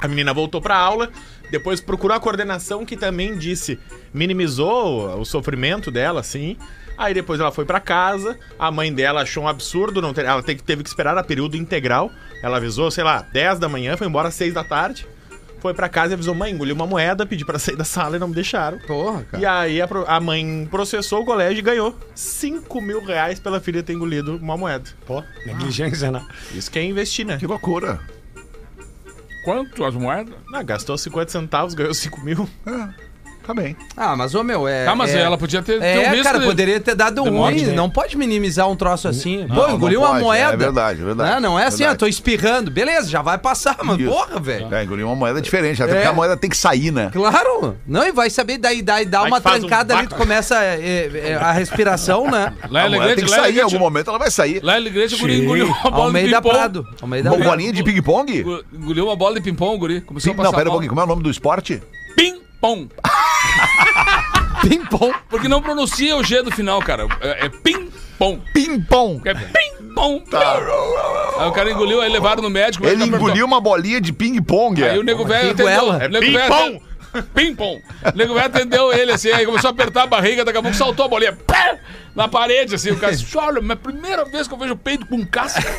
[0.00, 1.10] A menina voltou pra aula,
[1.50, 3.78] depois procurou a coordenação que também disse,
[4.30, 6.56] minimizou o sofrimento dela, assim.
[6.96, 10.42] Aí depois ela foi pra casa, a mãe dela achou um absurdo, não ter, ela
[10.42, 12.10] te- teve que esperar a período integral.
[12.42, 15.06] Ela avisou, sei lá, 10 da manhã, foi embora às 6 da tarde.
[15.60, 18.18] Foi pra casa e avisou, mãe, engoliu uma moeda, pedi pra sair da sala e
[18.18, 18.78] não me deixaram.
[18.86, 19.42] Porra, cara.
[19.42, 23.82] E aí a, a mãe processou o colégio e ganhou 5 mil reais pela filha
[23.82, 24.88] ter engolido uma moeda.
[25.06, 26.24] Pô, negligência, né?
[26.54, 27.36] Isso que é investir, né?
[27.38, 28.00] Que loucura.
[29.44, 30.34] Quanto as moedas?
[30.54, 32.48] Ah, gastou 50 centavos, ganhou 5 mil.
[33.46, 33.76] Tá bem.
[33.96, 34.84] Ah, mas ô meu, é.
[34.84, 37.24] Tá, mas é, ela podia ter, ter É, um risco cara, de- poderia ter dado
[37.24, 37.62] ruim.
[37.64, 37.72] né?
[37.72, 39.46] Não pode minimizar um troço assim.
[39.48, 40.52] Pô, não engoliu uma pode, moeda.
[40.52, 41.30] é verdade, é verdade.
[41.32, 41.96] Não, não é assim, Verdade.
[41.96, 42.70] ó, tô espirrando.
[42.70, 44.10] Beleza, já vai passar, mas Isso.
[44.10, 44.72] porra, velho.
[44.72, 45.94] É, engolir uma moeda diferente, até É.
[45.96, 47.10] porque a moeda tem que sair, né?
[47.12, 47.76] Claro!
[47.86, 50.10] Não, e vai saber, daí, daí dá Vai uma que faz um trancada ali, tu
[50.10, 50.24] vácuo.
[50.26, 52.52] começa é, é, a respiração, né?
[52.70, 54.60] Lá A em moeda tem que sair, em algum momento ela vai sair.
[54.62, 56.54] lá em Alegrete, o guri engoliu uma bola de Almeida ping-pong.
[56.56, 56.86] Prado.
[57.02, 57.50] Almeida Uma Prado.
[57.50, 58.44] bolinha de ping-pong?
[58.72, 60.00] Engoliu uma bola de ping-pong, guri.
[60.02, 60.72] Começou a Não, passar pera um mal.
[60.74, 61.82] pouquinho, como é o nome do esporte?
[62.14, 62.88] Ping-pong.
[64.62, 65.14] Ping-pong.
[65.28, 67.06] Porque não pronuncia o G do final, cara.
[67.20, 68.42] É, é ping-pong.
[68.52, 69.22] Ping-pong.
[69.24, 70.24] É ping-pong.
[71.38, 72.86] Aí o cara engoliu, aí levaram no médico.
[72.86, 74.84] Ele médico engoliu uma bolinha de ping-pong.
[74.84, 74.98] Aí é.
[74.98, 75.96] o nego velho Riguela.
[75.96, 76.02] atendeu.
[76.02, 76.89] É o nego velho ping-pong.
[77.34, 77.82] Ping-pong.
[78.12, 80.76] O nego velho atendeu ele assim, aí começou a apertar a barriga, daqui a pouco
[80.76, 81.32] saltou a bolinha.
[81.32, 81.76] pá,
[82.14, 84.76] Na parede, assim, o cara disse, olha, mas é a primeira vez que eu vejo
[84.76, 85.60] peito com casca.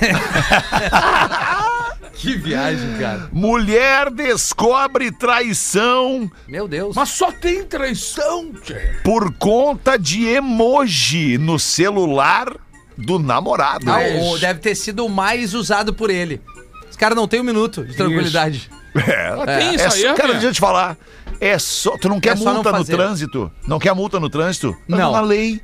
[2.13, 3.29] Que viagem, cara.
[3.31, 6.95] Mulher descobre traição Meu Deus.
[6.95, 8.95] Mas só tem traição, tchê.
[9.03, 12.53] por conta de emoji no celular
[12.97, 13.89] do namorado.
[13.89, 16.41] Ah, o- deve ter sido o mais usado por ele.
[16.89, 18.69] Os caras não têm um minuto de tranquilidade.
[18.93, 20.33] É, tem isso é aí, só, cara, Rafinha?
[20.33, 20.98] deixa eu te falar.
[21.42, 22.96] É só, tu não quer não multa no fazer.
[22.96, 23.51] trânsito?
[23.68, 24.74] Não quer multa no trânsito?
[24.88, 25.12] Tá Não.
[25.12, 25.60] Na lei.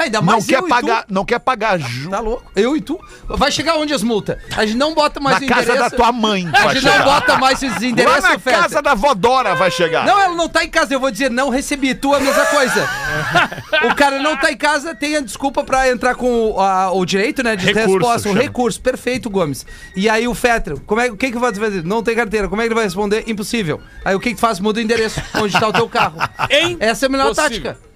[0.00, 1.12] Ainda Não mais quer pagar, tu.
[1.14, 2.50] não quer pagar ju- Tá louco?
[2.56, 2.98] Eu e tu.
[3.28, 4.38] Vai chegar onde as multas?
[4.56, 5.90] A gente não bota mais na o casa endereço.
[5.90, 6.48] da tua mãe.
[6.52, 8.58] A gente não bota mais esses Lá endereços, na Feta.
[8.62, 10.06] casa da Vodora vai chegar.
[10.06, 10.94] Não, ela não tá em casa.
[10.94, 11.94] Eu vou dizer, não recebi.
[11.94, 12.88] Tu a mesma coisa.
[13.90, 17.04] o cara não tá em casa, tem a desculpa pra entrar com o, a- o
[17.04, 17.56] direito, né?
[17.56, 18.42] De Recurso, resposta, um chama.
[18.42, 18.80] recurso.
[18.80, 19.66] Perfeito, Gomes.
[19.94, 21.84] E aí o Fetter, como é, o que que vai fazer?
[21.84, 22.48] Não tem carteira.
[22.48, 23.24] Como é que ele vai responder?
[23.26, 23.80] Impossível.
[24.04, 24.58] Aí o que que tu faz?
[24.60, 25.20] Muda o endereço.
[25.34, 26.16] Onde tá o teu carro.
[26.50, 26.76] Hein?
[26.80, 27.50] Essa é a melhor Possível.
[27.50, 27.89] tática.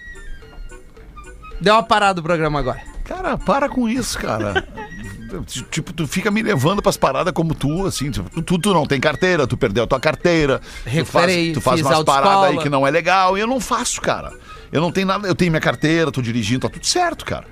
[1.65, 2.79] Deu uma parada o programa agora.
[3.05, 4.69] Cara, para com isso, cara.
[5.71, 8.11] tipo, tu fica me levando pras paradas como tu, assim.
[8.11, 10.61] tipo, Tu, tu não tem carteira, tu perdeu a tua carteira.
[10.85, 13.39] tu faz, tu faz umas paradas aí que não é legal.
[13.39, 14.31] E eu não faço, cara.
[14.71, 15.27] Eu não tenho nada.
[15.27, 17.47] Eu tenho minha carteira, tô dirigindo, tá tudo certo, cara.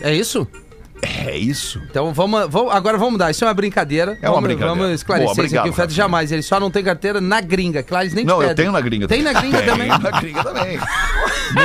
[0.00, 0.48] É isso?
[1.02, 1.82] É isso.
[1.90, 3.30] Então vamos, vamos- agora vamos mudar.
[3.30, 4.16] Isso é uma brincadeira.
[4.22, 4.74] É uma vamos, brincadeira.
[4.80, 5.68] Vamos esclarecer Boa, isso obrigado, aqui.
[5.68, 5.96] O Rafinha.
[5.96, 6.32] jamais.
[6.32, 7.82] Ele só não tem carteira na gringa.
[7.82, 9.88] Claro, eles nem Não, eu tenho na gringa Tem na gringa também.
[9.90, 10.78] Tem na gringa também.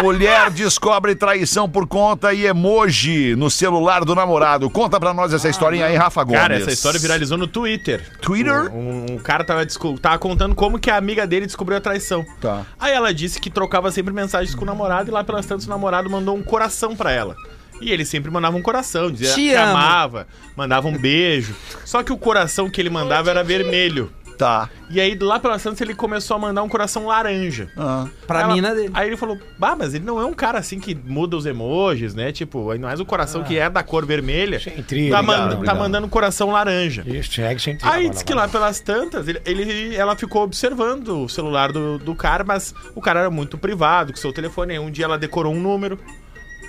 [0.03, 4.69] Mulher descobre traição por conta e emoji no celular do namorado.
[4.69, 6.39] Conta pra nós essa historinha aí, Rafa Gomes.
[6.41, 8.01] Cara, essa história viralizou no Twitter.
[8.21, 8.71] Twitter?
[8.73, 9.65] Um, um cara tava,
[10.01, 12.25] tava contando como que a amiga dele descobriu a traição.
[12.41, 12.65] Tá.
[12.79, 15.69] Aí ela disse que trocava sempre mensagens com o namorado e lá pelas tantas o
[15.69, 17.35] namorado mandou um coração pra ela.
[17.81, 19.71] E ele sempre mandava um coração, dizia Te que amo.
[19.71, 21.55] amava, mandava um beijo.
[21.85, 24.11] Só que o coração que ele mandava era vermelho.
[24.37, 24.69] Tá.
[24.89, 27.69] E aí lá pelas tantas ele começou a mandar um coração laranja.
[27.75, 28.07] Ah.
[28.25, 28.89] Pra Ela- mina dele.
[28.93, 32.15] Aí ele falou, bah, mas ele não é um cara assim que muda os emojis,
[32.15, 32.31] né?
[32.31, 34.57] Tipo, aí não é o coração que é da cor vermelha.
[34.57, 37.03] Sem trilha, tá, manda- tá mandando um coração laranja.
[37.05, 37.93] Isso, segue sem trilha.
[37.93, 41.97] Aí diz lá, que lá pelas tantas, ele, ele- ela ficou observando o celular do,
[41.99, 44.71] do cara, mas o cara era muito privado com seu telefone.
[44.71, 45.99] Aí um dia ela decorou um número,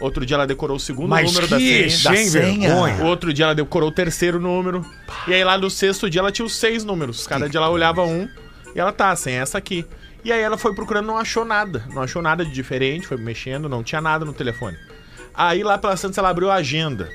[0.01, 1.91] outro dia ela decorou o segundo Mas número da que senha.
[1.91, 2.69] sem Da senha.
[2.69, 3.05] vergonha.
[3.05, 4.85] Outro dia ela decorou o terceiro número.
[5.29, 7.27] E aí lá no sexto dia ela tinha os seis números.
[7.27, 8.29] Cada dia ela olhava um
[8.75, 9.85] e ela tá, sem essa aqui.
[10.25, 11.85] E aí ela foi procurando, não achou nada.
[11.95, 14.77] Não achou nada de diferente, foi mexendo, não tinha nada no telefone.
[15.35, 17.09] Aí lá pela Santos ela abriu a agenda.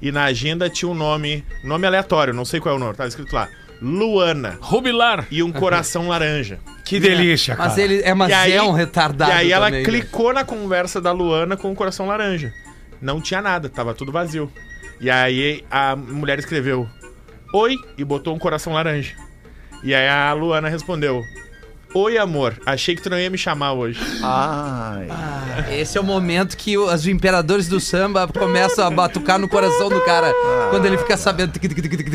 [0.00, 3.06] E na agenda tinha um nome, nome aleatório, não sei qual é o nome, tá
[3.06, 3.48] escrito lá.
[3.80, 4.58] Luana.
[4.60, 5.26] Rubilar.
[5.30, 6.58] E um coração laranja.
[6.84, 7.68] Que delícia, cara.
[7.68, 9.30] Mas ele é, mas E aí- é um retardado.
[9.30, 9.84] E aí ela também, né?
[9.88, 12.52] clicou na conversa da Luana com o coração laranja.
[13.00, 14.50] Não tinha nada, tava tudo vazio.
[15.00, 16.88] E aí a mulher escreveu
[17.52, 19.14] Oi e botou um coração laranja.
[19.82, 21.22] E aí a Luana respondeu
[21.98, 23.98] Oi, amor, achei que tu não ia me chamar hoje.
[24.22, 25.08] Ai.
[25.70, 29.98] Esse é o momento que os imperadores do samba começam a batucar no coração do
[30.02, 30.30] cara.
[30.68, 31.62] Quando ele fica sabendo tic,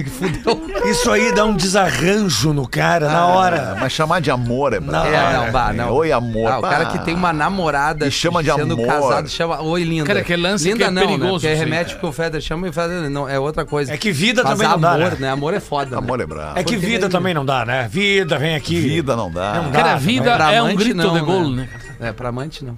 [0.07, 0.61] fudeu.
[0.85, 3.71] Isso aí dá um desarranjo no cara na hora.
[3.71, 5.07] Ah, mas chamar de amor é brabo.
[5.07, 5.93] É, não, bah, não.
[5.93, 6.51] Oi, amor.
[6.51, 8.85] Ah, o cara que tem uma namorada E chama de sendo amor.
[8.87, 10.05] casado chama Oi, linda.
[10.05, 11.07] Cara, que lance linda que é não, né?
[11.07, 11.59] perigoso, Porque sim.
[11.59, 13.91] remete que o Feder chama e o Feder não, é outra coisa.
[13.91, 15.17] É que vida Mas também não dá, amor, né?
[15.19, 15.29] né?
[15.29, 15.97] Amor é foda.
[15.97, 16.23] Amor né?
[16.23, 16.59] é brabo.
[16.59, 17.87] É que vida também não dá, né?
[17.89, 18.79] Vida, vem aqui.
[18.79, 19.53] Vida não dá.
[19.55, 19.70] Não dá.
[19.71, 21.69] Cara, a Ah, vida Pra é um amante, grito não, de gol, né?
[21.99, 22.09] né?
[22.09, 22.77] É, pra amante não.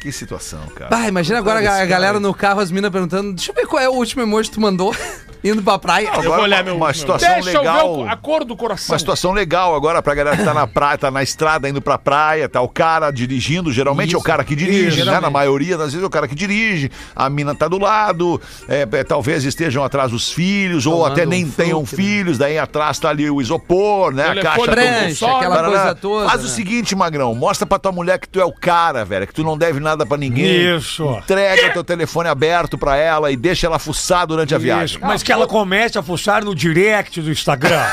[0.00, 0.90] Que situação, cara.
[0.90, 3.82] Bah, imagina agora a, a galera no carro, as minas perguntando: Deixa eu ver qual
[3.82, 4.94] é o último emoji que tu mandou
[5.50, 6.08] indo pra praia.
[6.10, 7.98] Agora, vou olhar uma, meu- uma situação Deixa eu legal.
[8.00, 8.92] o- a cor do coração.
[8.92, 11.96] Uma situação legal agora pra galera que tá na praia, tá na estrada indo pra
[11.98, 14.26] praia, tá o cara dirigindo, geralmente é o Isso.
[14.26, 15.20] cara que dirige, Isso, né?
[15.20, 18.86] Na maioria das vezes é o cara que dirige, a mina tá do lado, é,
[18.90, 21.86] é, talvez estejam atrás os filhos, ou Tomando até nem um tenham né?
[21.86, 24.28] filhos, daí atrás tá ali o isopor, né?
[24.30, 26.28] A caixa Prancha, aquela coisa toda.
[26.28, 26.50] Faz o né?
[26.50, 29.56] seguinte, Magrão, mostra pra tua mulher que tu é o cara, velho, que tu não
[29.56, 30.76] deve nada pra ninguém.
[30.76, 31.04] Isso.
[31.18, 34.96] Entrega teu telefone aberto pra ela e deixa ela fuçar durante a viagem.
[34.96, 34.98] Isso.
[35.06, 37.84] Mas que ela comece a fuçar no direct do Instagram.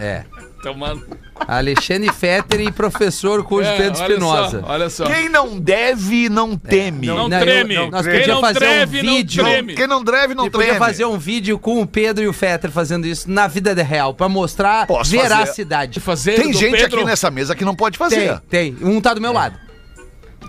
[0.00, 0.22] É.
[0.62, 1.04] Tomando.
[1.46, 4.62] Alexandre Fetter e professor Curso É, Pedro Espinosa.
[4.64, 5.06] Olha só.
[5.06, 7.06] Quem não deve, não teme.
[7.06, 7.74] Não, Não, eu- treme.
[7.74, 9.44] não, nós Quem não fazer um treme, não vídeo.
[9.44, 9.74] treme.
[9.74, 10.78] Quem não deve, não E podia treme.
[10.84, 14.14] fazer um vídeo com o Pedro e o Fetter fazendo isso na vida de real,
[14.14, 16.00] pra mostrar Posso veracidade.
[16.00, 18.38] Fazer Tem do gente Pedro- aqui nessa mesa que não pode fazer.
[18.48, 18.86] Tem, tem.
[18.88, 19.56] Um tá do meu lado.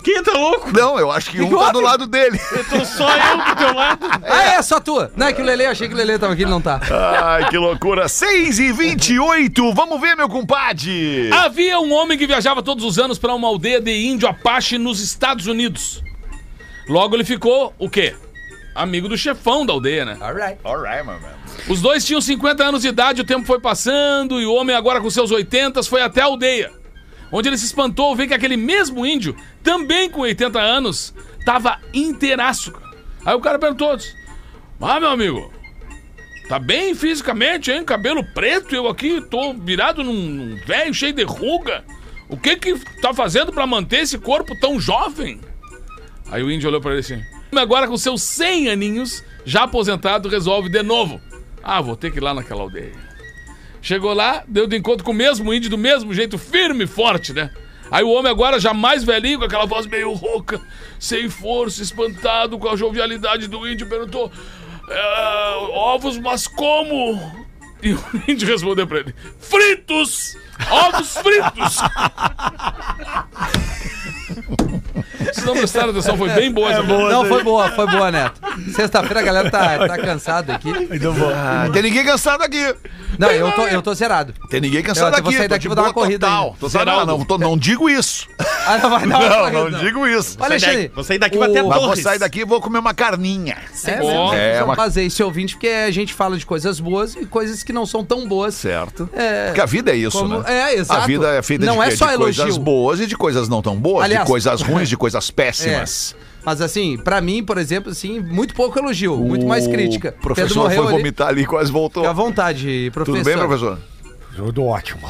[0.04, 0.72] Quem tá louco?
[0.72, 2.40] Não, eu acho que Que um tá do lado dele.
[2.70, 4.06] Tô só eu do teu lado.
[4.24, 5.10] Ah, é, só tu.
[5.16, 6.80] Não, é que o Lele, eu achei que o Lele tava aqui, ele não tá.
[7.24, 8.08] Ai, que loucura.
[8.08, 11.30] 6 e 28 Vamos ver, meu compadre.
[11.34, 15.02] Havia um homem que viajava todos os anos para uma aldeia de índio Apache nos
[15.02, 16.04] Estados Unidos.
[16.88, 18.16] Logo ele ficou o quê?
[18.74, 20.18] Amigo do chefão da aldeia, né?
[20.22, 20.58] Alright.
[20.64, 21.40] Alright, my man.
[21.68, 25.02] Os dois tinham 50 anos de idade, o tempo foi passando e o homem, agora
[25.02, 26.72] com seus 80, foi até a aldeia.
[27.32, 31.14] Onde ele se espantou ao ver que aquele mesmo índio, também com 80 anos,
[31.46, 32.74] tava inteiraço.
[33.26, 33.98] Aí o cara perguntou:
[34.82, 35.54] Ah, meu amigo,
[36.48, 37.84] tá bem fisicamente, hein?
[37.84, 41.84] Cabelo preto, eu aqui tô virado num, num velho cheio de ruga.
[42.28, 45.40] O que que tá fazendo pra manter esse corpo tão jovem?
[46.32, 47.22] Aí o índio olhou pra ele assim:
[47.56, 51.20] Agora com seus 100 aninhos, já aposentado, resolve de novo.
[51.64, 53.09] Ah, vou ter que ir lá naquela aldeia.
[53.82, 57.34] Chegou lá, deu de encontro com o mesmo índio, do mesmo jeito, firme e forte,
[57.34, 57.50] né?
[57.90, 60.62] Aí o homem agora, já mais velhinho, com aquela voz meio rouca,
[61.00, 64.32] sem força, espantado com a jovialidade do índio, perguntou:
[64.88, 67.20] "É, Ovos, mas como?
[67.82, 70.36] E o índio respondeu pra ele: Fritos!
[70.70, 71.78] Ovos fritos!
[75.20, 77.10] Vocês não prestaram atenção, foi bem boa essa pergunta.
[77.10, 78.40] Não, foi boa, foi boa, Neto.
[78.74, 80.72] Sexta-feira a galera tá, tá cansada aqui.
[81.36, 82.76] Ah, tem ninguém cansado aqui.
[83.18, 84.34] Não, eu tô, eu tô zerado.
[84.50, 85.24] Tem ninguém Eu cansado até aqui.
[85.24, 86.56] vou sair daqui de e vou dar uma boa corrida total.
[86.60, 88.28] Tô zerado, não, tô- não digo isso.
[88.70, 90.38] Ah, não vai dar uma Não, corrida, não digo isso.
[90.40, 90.92] Olha, Alexandre.
[90.94, 93.58] Vou sair daqui, vou até Mas vou sair daqui e vou comer uma carninha.
[93.84, 97.16] É, mesmo, é é uma- fazer esse ouvinte, porque a gente fala de coisas boas
[97.16, 98.54] e coisas que não são tão boas.
[98.54, 99.10] Certo.
[99.14, 100.46] É, Porque a vida é isso, como- né?
[100.72, 101.02] é, exato.
[101.02, 103.60] A vida é feita Não de, é só de coisas boas e de coisas não
[103.60, 106.16] tão boas, Aliás- de coisas ruins, de coisas péssimas.
[106.46, 110.16] Mas assim, pra mim, por exemplo, assim, muito pouco elogio, muito mais crítica.
[110.18, 110.98] O professor morreu foi ali.
[110.98, 112.04] vomitar ali e quase voltou.
[112.04, 113.18] Fica à vontade, professor.
[113.18, 113.80] Tudo bem, professor?
[114.36, 115.02] Tudo ótimo.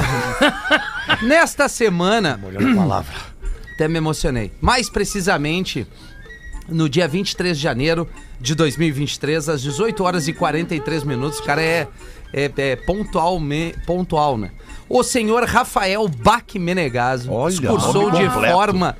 [1.21, 3.15] Nesta semana, Olhando a palavra.
[3.75, 4.51] até me emocionei.
[4.59, 5.85] Mais precisamente,
[6.67, 8.07] no dia 23 de janeiro
[8.39, 11.39] de 2023, às 18 horas e 43 minutos.
[11.39, 11.87] O cara é,
[12.33, 14.51] é, é pontual, me- pontual, né?
[14.87, 18.53] O senhor Rafael Bach Menegaso Olha, discursou de completo.
[18.53, 18.97] forma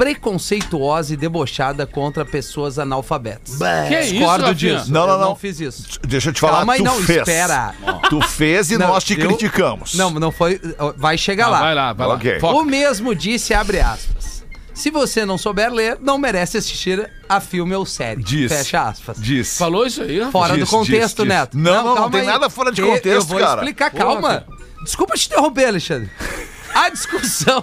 [0.00, 3.56] preconceituosa e debochada contra pessoas analfabetas.
[3.88, 4.76] Que isso, Discordo Rafinha?
[4.78, 4.90] disso.
[4.92, 5.28] Não, não, Eu não.
[5.28, 5.98] não fiz isso.
[6.06, 7.18] Deixa eu te falar, Calma aí, tu não, fez.
[7.18, 7.74] espera.
[8.08, 9.94] Tu fez e Não, nós te eu- criticamos.
[9.94, 10.58] Não, não foi.
[10.96, 11.60] Vai chegar lá.
[11.60, 12.14] vai lá, vai lá.
[12.14, 12.40] Ok.
[12.40, 12.56] Foca.
[12.58, 14.40] O mesmo disse, abre aspas.
[14.72, 18.22] Se você não souber ler, não merece assistir a filme ou série.
[18.22, 18.50] Diz.
[18.50, 19.18] Fecha aspas.
[19.20, 19.58] Diz.
[19.58, 20.24] Falou isso aí?
[20.30, 21.38] Fora Diz, do contexto, diz, diz.
[21.38, 21.58] Neto.
[21.58, 22.26] Não, não, não calma tem aí.
[22.26, 23.60] nada fora de contexto, Eu vou cara.
[23.60, 24.46] explicar, calma.
[24.82, 26.08] Desculpa te interromper, Alexandre.
[26.74, 27.62] A discussão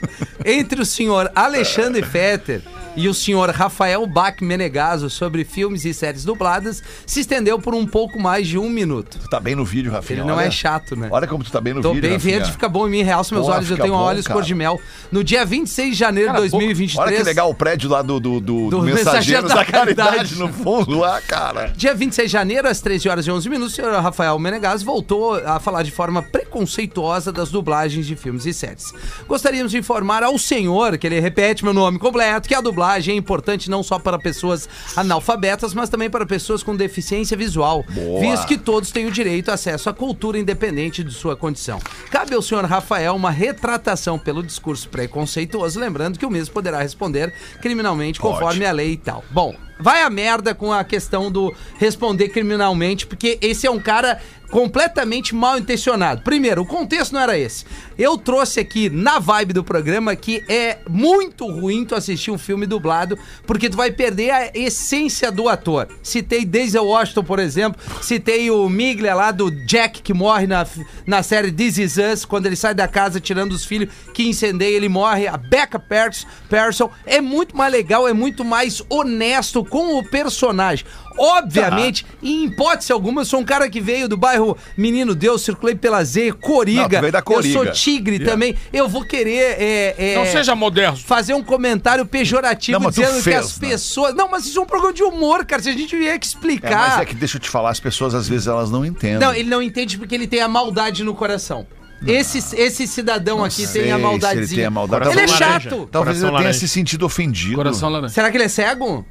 [0.44, 2.62] entre o senhor Alexandre Fetter
[2.96, 7.86] e o senhor Rafael Bach Menegaso sobre filmes e séries dubladas se estendeu por um
[7.86, 9.18] pouco mais de um minuto.
[9.18, 10.20] Tu tá bem no vídeo, Rafinha.
[10.20, 10.46] Ele não olha.
[10.46, 11.08] é chato, né?
[11.10, 12.36] Olha como tu tá bem no Tô vídeo, bem Rafinha.
[12.38, 14.40] verde, fica bom em mim, realça meus Porra, olhos, eu tenho bom, olhos cara.
[14.40, 14.80] cor de mel.
[15.12, 16.98] No dia 26 de janeiro de 2023.
[17.08, 20.16] Olha que legal o prédio lá do, do, do, do Mensageiro da, da Caridade.
[20.16, 20.38] Caridade.
[20.38, 21.72] no fundo lá, cara.
[21.76, 25.36] Dia 26 de janeiro, às 13 horas e 11 minutos, o senhor Rafael Menegas voltou
[25.36, 28.92] a falar de forma preconceituosa das dublagens de filmes e séries.
[29.28, 32.79] Gostaríamos de informar ao senhor, que ele repete meu nome completo, que a dublagem
[33.12, 38.20] é importante não só para pessoas analfabetas, mas também para pessoas com deficiência visual, Boa.
[38.20, 41.78] visto que todos têm o direito a acesso à cultura independente de sua condição.
[42.10, 47.32] Cabe ao senhor Rafael uma retratação pelo discurso preconceituoso, lembrando que o mesmo poderá responder
[47.60, 48.34] criminalmente Pode.
[48.34, 49.22] conforme a lei e tal.
[49.30, 54.20] Bom, vai a merda com a questão do responder criminalmente, porque esse é um cara
[54.50, 56.22] completamente mal intencionado.
[56.22, 57.64] Primeiro, o contexto não era esse.
[57.98, 62.66] Eu trouxe aqui na vibe do programa que é muito ruim tu assistir um filme
[62.66, 65.86] dublado, porque tu vai perder a essência do ator.
[66.02, 70.66] Citei Denzel Washington, por exemplo, citei o Miglia lá do Jack que morre na,
[71.06, 74.76] na série This Is Us, quando ele sai da casa tirando os filhos que incendeia,
[74.76, 75.26] ele morre.
[75.26, 80.84] A Becca Pers- Person é muito mais legal, é muito mais honesto com o personagem.
[81.18, 85.74] Obviamente, em hipótese alguma, eu sou um cara que veio do bairro Menino Deus, circulei
[85.74, 87.00] pela Z, Não, Coriga.
[87.00, 87.52] veio da Eu Coriga.
[87.64, 88.54] sou tigre também.
[88.72, 89.56] Eu vou querer.
[89.60, 90.96] é, é, Não seja moderno.
[90.96, 93.68] fazer um comentário pejorativo Não, dizendo que fez, as né?
[93.68, 94.14] pessoas.
[94.14, 95.62] Não, mas isso é um programa de humor, cara.
[95.62, 96.90] Se a gente vier que É, explicar.
[96.90, 99.18] mas é que deixa eu te falar, as pessoas às vezes elas não entendem.
[99.18, 101.66] Não, ele não entende porque ele tem a maldade no coração.
[102.06, 104.42] Esse, esse cidadão aqui sei tem a maldadezinha.
[104.42, 105.10] ele tem a maldade.
[105.10, 105.86] Ele é chato.
[105.92, 106.58] Talvez Coração ele tenha laranja.
[106.58, 107.56] se sentido ofendido.
[107.56, 108.14] Coração laranja.
[108.14, 109.04] Será que ele é cego?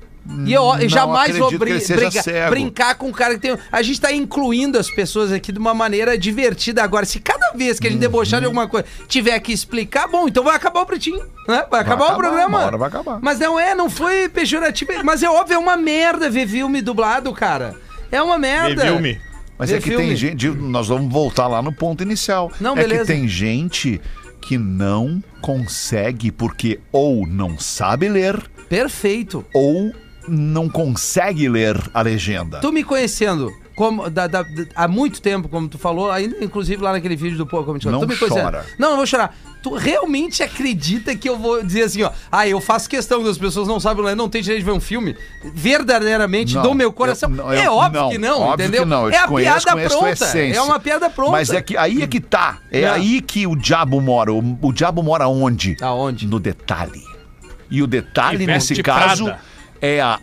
[0.46, 2.50] E eu, Não jamais vou brin- cego.
[2.52, 3.58] brincar com um cara que tem.
[3.72, 6.84] A gente tá incluindo as pessoas aqui de uma maneira divertida.
[6.84, 8.52] Agora, se cada vez que a gente debochar de Uhum.
[8.52, 11.66] alguma coisa tiver que explicar, bom, então vai acabar o pretinho, né?
[11.70, 12.58] Vai acabar o acabar, programa.
[12.60, 13.20] uma hora vai acabar.
[13.22, 14.92] Mas não é, não foi pejorativo.
[15.04, 17.76] Mas é óbvio, é uma merda ver filme dublado, cara.
[18.12, 18.84] É uma merda.
[18.84, 19.20] Filme.
[19.58, 20.06] Mas Ver é que filme.
[20.08, 20.48] tem gente.
[20.48, 22.52] Nós vamos voltar lá no ponto inicial.
[22.62, 23.02] Não, é beleza.
[23.06, 24.00] que tem gente
[24.40, 28.40] que não consegue porque ou não sabe ler
[28.70, 29.46] Perfeito.
[29.54, 29.92] ou
[30.28, 32.60] não consegue ler a legenda.
[32.60, 36.82] Tu me conhecendo como, da- da- da- há muito tempo, como tu falou, ainda, inclusive
[36.84, 38.66] lá naquele vídeo do Pô, como te Não tu me chora.
[38.78, 39.34] Não, não vou chorar.
[39.64, 43.38] Tu realmente acredita que eu vou dizer assim, ó, ah, eu faço questão que as
[43.38, 45.16] pessoas não sabem ler, não tem direito de ver um filme?
[45.54, 47.30] Verdadeiramente, Não, do meu coração.
[47.30, 48.84] eu- não, é óbvio não, que não, óbvio entendeu?
[48.84, 50.38] que não, é a conheço, piada conheço pronta.
[50.40, 51.32] É uma piada pronta.
[51.32, 52.60] Mas é que aí é que tá.
[52.72, 52.94] É Não.
[52.94, 54.32] aí que o diabo mora.
[54.34, 55.76] O, o diabo mora onde?
[55.82, 56.26] Aonde?
[56.28, 57.02] No detalhe.
[57.72, 59.42] E o detalhe, E nesse caso, Prada.
[59.82, 60.20] É a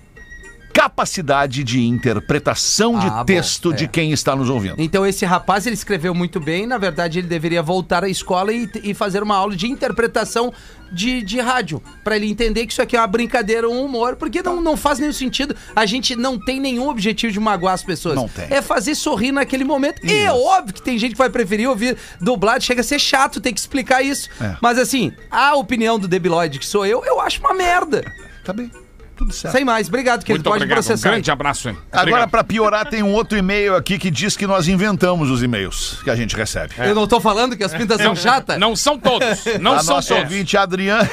[0.76, 3.74] capacidade de interpretação de Ah, bom, texto é.
[3.76, 4.74] de quem está nos ouvindo.
[4.76, 8.68] Então esse rapaz, ele escreveu muito bem, na verdade ele deveria voltar à escola e,
[8.84, 10.52] e fazer uma aula de interpretação
[10.92, 14.42] de, de rádio, Pra ele entender que isso aqui é uma brincadeira, um humor, porque
[14.42, 15.56] não, não faz nenhum sentido.
[15.74, 18.14] A gente não tem nenhum objetivo de magoar as pessoas.
[18.14, 18.46] Não tem.
[18.50, 20.06] É fazer sorrir naquele momento.
[20.06, 23.40] E é óbvio que tem gente que vai preferir ouvir dublado, chega a ser chato,
[23.40, 24.28] tem que explicar isso.
[24.40, 24.56] É.
[24.60, 28.04] Mas assim, a opinião do Debiloid, que sou eu, eu acho uma merda.
[28.44, 28.70] Tá bem.
[29.16, 29.54] Tudo certo.
[29.54, 30.78] Sem mais, obrigado, que ele Muito pode obrigado.
[30.78, 31.08] Um processar.
[31.10, 31.78] grande abraço, hein?
[31.90, 36.00] Agora, pra piorar, tem um outro e-mail aqui que diz que nós inventamos os e-mails
[36.04, 36.74] que a gente recebe.
[36.78, 38.58] Eu não tô falando que as pintas são chatas?
[38.58, 39.26] Não são todos.
[39.60, 40.30] Não a são nossa todos.
[40.30, 41.08] ouvinte Adriana.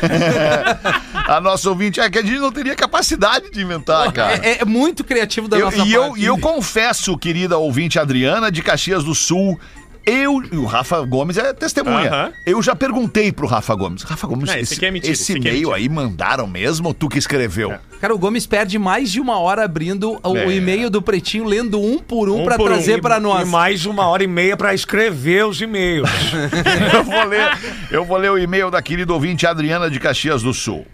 [1.26, 4.36] a nossa ouvinte é que a gente não teria capacidade de inventar, cara.
[4.46, 6.20] É, é muito criativo da Eu- nossa e, eu, parte.
[6.20, 9.58] e eu confesso, querida ouvinte Adriana, de Caxias do Sul,
[10.06, 10.40] eu.
[10.52, 12.32] E o Rafa Gomes é testemunha.
[12.46, 14.02] Eu já perguntei pro Rafa Gomes.
[14.02, 15.76] Rafa Gomes, Não, esse esse, aqui é mentira, esse esse é e-mail mentira.
[15.76, 17.74] aí mandaram mesmo ou tu que escreveu?
[18.00, 20.46] Cara, o Gomes perde mais de uma hora abrindo o, É.
[20.46, 22.74] o e-mail do Pretinho, lendo um por um, Um pra por um.
[22.74, 23.48] trazer E- pra E nós.
[23.48, 26.08] mais uma hora e meia pra escrever os e-mails.
[26.94, 27.58] eu, vou ler,
[27.90, 30.86] eu vou ler o e-mail da querida ouvinte Adriana de Caxias do Sul.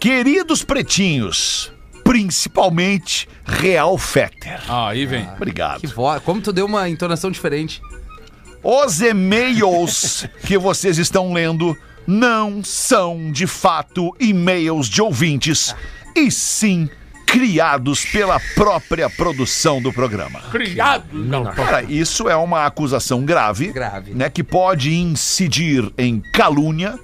[0.00, 1.72] Queridos pretinhos,
[2.04, 4.60] principalmente Real Fetter.
[4.68, 5.28] Ah, aí vem.
[5.36, 5.80] Obrigado.
[5.80, 6.22] Que voz.
[6.22, 7.80] Como tu deu uma entonação diferente.
[8.62, 15.74] Os e-mails que vocês estão lendo não são de fato e-mails de ouvintes,
[16.16, 16.88] e sim
[17.26, 20.40] criados pela própria produção do programa.
[20.50, 21.04] Criado.
[21.12, 24.14] Não, Cara, isso é uma acusação grave, Grave.
[24.14, 26.98] né, que pode incidir em calúnia,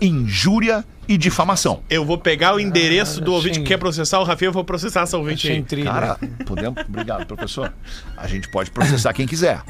[0.00, 1.82] injúria e difamação.
[1.90, 4.64] Eu vou pegar o endereço do ouvinte achei- que quer processar o Rafinha, eu vou
[4.64, 5.58] processar essa ouvinte Achei aí.
[5.58, 5.90] intriga.
[5.90, 7.72] Cara, podemos, obrigado, professor.
[8.16, 9.62] A gente pode processar quem quiser.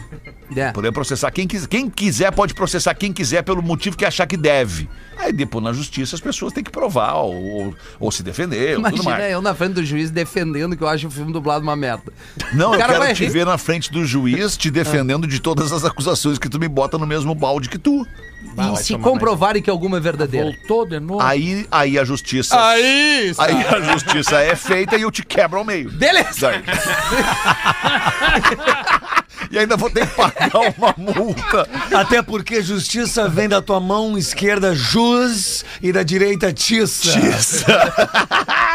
[0.55, 0.71] É.
[0.73, 1.67] Podemos processar quem quiser.
[1.69, 4.89] Quem quiser pode processar quem quiser pelo motivo que achar que deve.
[5.19, 8.83] Aí depois na justiça as pessoas têm que provar ou, ou- ou se defender ou
[8.85, 9.33] tudo Imagina mais.
[9.33, 12.13] eu na frente do juiz defendendo que eu acho o filme dublado uma merda.
[12.53, 13.31] Não, O eu quero vai te rir.
[13.31, 16.99] ver na frente do juiz te defendendo de todas as acusações que tu me bota
[16.99, 18.07] no mesmo balde que tu.
[18.75, 20.47] E se comprovarem que alguma é verdadeira.
[20.47, 21.23] Voltou de novo.
[21.23, 22.55] Aí, aí a justiça.
[22.59, 25.91] Aí, Aí a justiça é feita e eu te quebro ao meio.
[25.91, 26.53] Beleza.
[29.51, 31.69] E ainda vou ter que pagar uma multa.
[31.95, 37.13] Até porque justiça vem da tua mão esquerda jus e da direita tiça.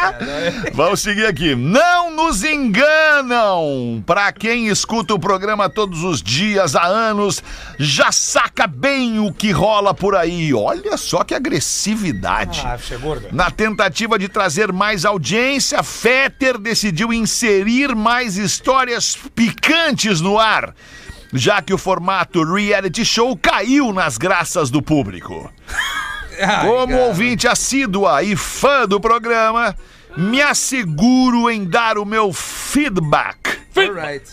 [0.74, 1.54] Vamos seguir aqui.
[1.54, 4.02] Não nos enganam!
[4.06, 7.42] Pra quem escuta o programa todos os dias há anos,
[7.78, 10.52] já saca bem o que rola por aí.
[10.54, 12.62] Olha só que agressividade.
[12.64, 13.32] Ah, é.
[13.32, 20.74] Na tentativa de trazer mais audiência, Fetter decidiu inserir mais histórias picantes no ar,
[21.32, 25.52] já que o formato reality show caiu nas graças do público.
[26.64, 29.74] Como ouvinte assídua e fã do programa,
[30.16, 33.58] Me asseguro em dar o meu feedback.
[33.76, 34.24] Alright.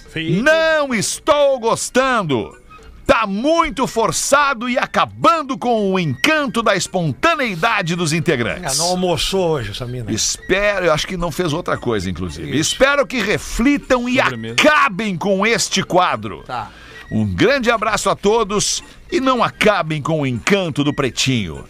[0.42, 2.58] Não estou gostando.
[3.06, 8.80] Tá muito forçado e acabando com o encanto da espontaneidade dos Ah, integrantes.
[8.80, 10.12] não almoçou hoje essa mina.
[10.12, 12.58] Espero, eu acho que não fez outra coisa, inclusive.
[12.60, 16.44] Espero que reflitam e acabem com este quadro.
[16.48, 16.72] Tá.
[17.12, 21.64] Um grande abraço a todos e não acabem com o encanto do pretinho.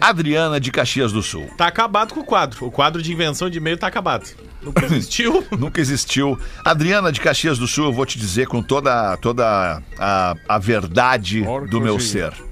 [0.00, 1.48] Adriana de Caxias do Sul.
[1.56, 2.66] Tá acabado com o quadro.
[2.66, 4.28] O quadro de invenção de e-mail tá acabado.
[4.60, 5.44] Nunca existiu.
[5.58, 6.38] Nunca existiu.
[6.64, 11.42] Adriana de Caxias do Sul, eu vou te dizer com toda, toda a, a verdade
[11.70, 12.30] do meu coisinha.
[12.30, 12.44] ser.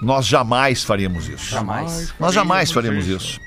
[0.00, 1.50] Nós jamais faríamos isso.
[1.50, 2.14] Jamais.
[2.18, 3.40] Nós jamais faríamos faríamos isso.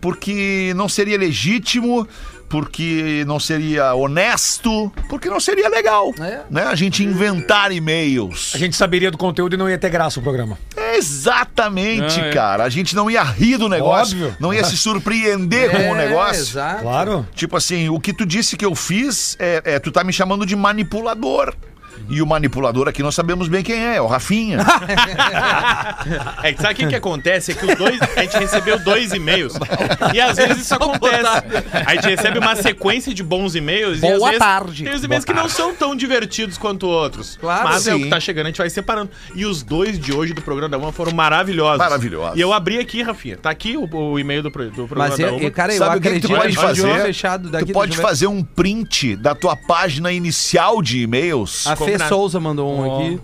[0.00, 2.06] Porque não seria legítimo,
[2.48, 6.12] porque não seria honesto, porque não seria legal.
[6.18, 6.40] É.
[6.50, 6.62] Né?
[6.64, 8.52] A gente inventar e-mails.
[8.54, 10.58] A gente saberia do conteúdo e não ia ter graça o programa.
[10.96, 12.32] Exatamente, Ah, é.
[12.32, 12.64] cara.
[12.64, 14.36] A gente não ia rir do negócio, Óbvio.
[14.40, 16.40] não ia se surpreender com o negócio.
[16.40, 16.82] É, Exato.
[16.82, 17.28] Claro.
[17.34, 20.44] Tipo assim, o que tu disse que eu fiz é, é, tu tá me chamando
[20.46, 21.54] de manipulador.
[22.08, 24.58] E o manipulador aqui nós sabemos bem quem é, é o Rafinha.
[26.42, 27.52] É que sabe o que, que acontece?
[27.52, 29.54] É que os dois, a gente recebeu dois e-mails.
[30.14, 31.26] E às vezes isso acontece.
[31.86, 34.84] A gente recebe uma sequência de bons e-mails e Boa às vezes tarde.
[34.84, 37.36] tem os e-mails que não são tão divertidos quanto outros.
[37.40, 38.04] Claro, Mas é o sim.
[38.04, 39.10] que tá chegando, a gente vai separando.
[39.34, 41.78] E os dois de hoje do programa da Uma foram maravilhosos.
[41.78, 42.36] Maravilhosos.
[42.38, 43.36] E eu abri aqui, Rafinha.
[43.36, 45.42] Tá aqui o, o e-mail do, pro- do programa Mas, da eu, Uma.
[45.44, 47.00] eu- cara, eu Sabe o que, tu pode fazer?
[47.02, 51.66] fechado daqui tu pode fazer um print da tua página inicial de e-mails.
[51.66, 52.08] A Fê.
[52.08, 53.20] Souza mandou um aqui.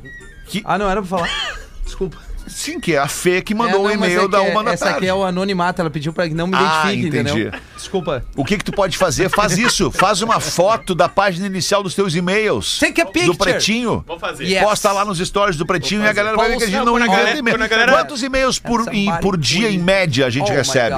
[0.46, 1.30] Que- Ah, não era pra falar.
[1.84, 2.16] Desculpa.
[2.46, 4.62] Sim, que é a Fê que mandou É, o mas e-mail é da que uma
[4.64, 4.98] da Essa tarde.
[5.00, 7.40] aqui é o anonimato, ela pediu pra que não me Ah, identifique, entendi.
[7.42, 7.60] entendeu?
[7.76, 8.24] Desculpa.
[8.36, 9.28] O que que tu pode fazer?
[9.28, 9.90] Faz isso.
[9.90, 12.78] Faz uma foto da página inicial dos teus e-mails.
[12.78, 13.36] Take a Do picture.
[13.36, 14.04] Pretinho.
[14.06, 14.44] Vou fazer.
[14.44, 14.68] Yeah.
[14.68, 16.94] Posta lá nos stories do Pretinho e a galera vai ver que a gente Não,
[16.98, 17.58] galera- e-mail.
[17.68, 20.94] galera- Quantos e-mails por, em- por dia, em média, a gente Oh recebe?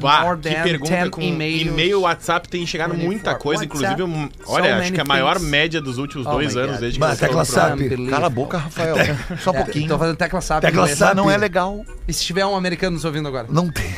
[0.00, 3.06] Bah, more que pergunta 10 com e-mail, WhatsApp tem chegado 24.
[3.12, 6.78] muita coisa, inclusive, um- olha, acho que a maior média dos últimos Oh dois anos
[6.78, 7.04] desde que.
[7.04, 8.10] Unbelievable.
[8.10, 8.96] Cala a boca, Rafael.
[9.42, 9.88] Só um É, pouquinho.
[9.88, 10.60] Tô fazendo tecla SAP.
[10.62, 11.84] Tecla Ah, não é legal.
[12.06, 13.46] E se tiver um americano nos ouvindo agora?
[13.50, 13.94] Não tem.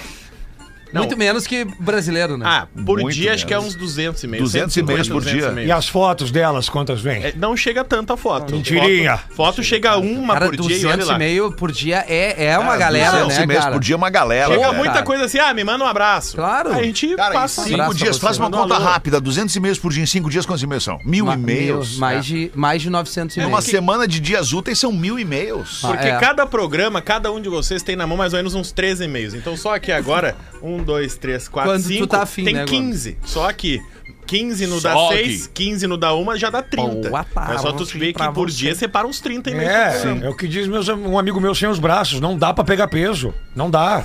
[0.96, 1.02] Não.
[1.06, 2.44] Muito menos que brasileiro, né?
[2.46, 3.74] Ah, por Muito dia acho que é menos.
[3.74, 4.52] uns 200 e-mails.
[4.52, 5.64] 200 e-mails por 200 dia.
[5.64, 7.24] E as fotos delas, quantas vem?
[7.24, 8.52] É, não chega tanta foto.
[8.54, 9.16] Mentirinha.
[9.16, 11.14] Foto, foto chega uma cara, por dia e olha 200 lá.
[11.14, 13.74] e meio por dia é, é uma Cara, galera, 200 né, e-mails cara?
[13.74, 14.48] por dia é uma galera.
[14.52, 14.72] Chega cara.
[14.76, 16.37] muita coisa assim, ah, me manda um abraço.
[16.37, 16.72] Claro.
[16.72, 17.62] Aí a gente Cara, passa.
[17.64, 19.20] cinco dias, faz uma um conta rápida.
[19.20, 20.02] 200 e-mails por dia.
[20.02, 20.98] Em cinco dias, quantos e-mails são?
[21.04, 21.96] Mil Ma- e-mails.
[21.98, 23.54] mais, de, mais de 900 É e-mails.
[23.54, 25.80] uma semana de dias úteis, são mil e-mails.
[25.85, 26.16] Ah, Porque é.
[26.18, 29.35] cada programa, cada um de vocês tem na mão mais ou menos uns 13 e-mails.
[29.35, 32.64] Então só aqui agora, um, dois, três, quatro, Quando tu cinco, tá afim, tem né,
[32.64, 33.18] 15.
[33.25, 33.83] Só aqui.
[34.27, 35.25] 15 no aqui.
[35.25, 37.11] 6, 15 no dá 1, já dá 30.
[37.11, 38.57] Boa é só tu ver que por você.
[38.57, 39.70] dia separa uns 30 e-mails.
[39.72, 40.27] por É, programa.
[40.27, 42.20] é o que diz meus, um amigo meu sem os braços.
[42.20, 43.33] Não dá pra pegar peso.
[43.55, 44.05] Não dá.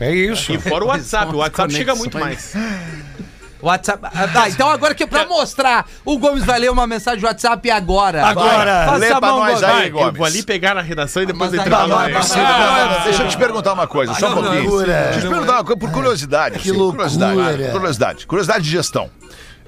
[0.00, 0.52] É isso.
[0.52, 1.32] E fora o WhatsApp.
[1.32, 2.54] O WhatsApp chega muito mais.
[3.62, 4.08] WhatsApp.
[4.14, 7.24] Ah, tá, então agora que é pra mostrar, o Gomes vai ler uma mensagem de
[7.26, 8.26] WhatsApp agora.
[8.26, 9.62] Agora, Faça lê a pra mão, nós Gomes.
[9.64, 10.16] aí, Vai, eu Gomes.
[10.16, 13.86] vou ali pegar na redação e depois entrar não, não, Deixa eu te perguntar uma
[13.86, 14.62] coisa, só um pouquinho.
[14.62, 15.02] loucura.
[15.12, 16.58] Deixa eu te perguntar uma coisa por curiosidade.
[16.58, 17.70] Que assim, Curiosidade, loucura.
[17.70, 18.26] curiosidade.
[18.26, 19.10] Curiosidade de gestão.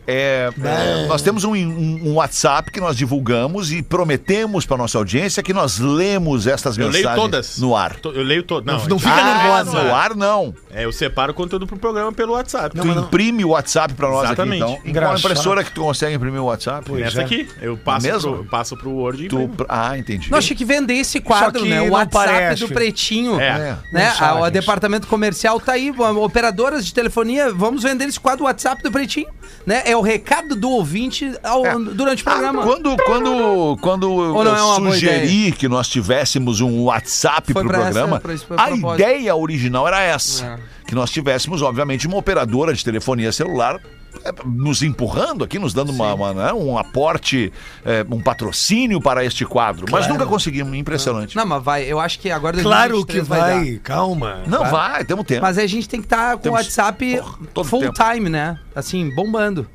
[0.07, 4.99] É, é, nós temos um, um- um WhatsApp que nós divulgamos e prometemos para nossa
[4.99, 7.59] audiência que nós lemos estas Eu mensagens leio todas.
[7.59, 7.95] no ar.
[7.97, 8.67] To- Eu leio todas.
[8.83, 9.25] Não, Não fica Ah,
[9.65, 9.83] nervosa.
[9.85, 10.55] No ar, não.
[10.73, 12.79] É, eu separo o conteúdo pro programa pelo WhatsApp.
[12.79, 14.63] tu imprime o WhatsApp para nós Exatamente.
[14.63, 15.03] aqui, então.
[15.03, 16.91] Qual impressora que tu consegue imprimir o WhatsApp?
[16.93, 17.25] Nessa é.
[17.25, 18.33] aqui, eu passo, mesmo?
[18.37, 19.67] pro, passo pro Word e Tu, imprimo.
[19.69, 20.31] ah, entendi.
[20.31, 21.81] Não, achei que vender esse quadro, né?
[21.81, 22.67] O não WhatsApp parece.
[22.67, 23.41] do Pretinho.
[23.41, 23.45] É.
[23.49, 23.77] É.
[23.93, 24.13] Né?
[24.21, 25.91] Não o departamento comercial tá aí,
[26.21, 29.29] operadoras de telefonia, vamos vender esse quadro WhatsApp do Pretinho,
[29.67, 29.83] né?
[29.87, 31.75] É o recado do ouvinte ao- É.
[31.79, 32.63] durante o Ah, programa.
[32.63, 37.83] quando quando, quando eu não é sugeri que nós tivéssemos um WhatsApp Foi pro essa-
[37.85, 38.95] programa, pra a propósito.
[38.95, 40.45] ideia original era essa.
[40.45, 40.59] É.
[40.87, 43.81] Que nós tivéssemos, obviamente, uma operadora de telefonia celular
[44.25, 47.53] é, nos empurrando aqui, nos dando uma, uma, né, um aporte,
[47.85, 49.87] é, um patrocínio para este quadro.
[49.91, 51.35] Mas nunca conseguimos, impressionante.
[51.35, 53.73] Não, mas vai, eu acho que agora Claro que 2023 vai.
[53.75, 53.81] dar.
[53.81, 54.43] Calma.
[54.47, 55.43] Não, vai, temos tempo.
[55.43, 57.21] Mas a gente tem que estar com o WhatsApp
[57.53, 57.93] Porra, full tempo.
[58.13, 58.57] time, né?
[58.75, 59.67] Assim, bombando.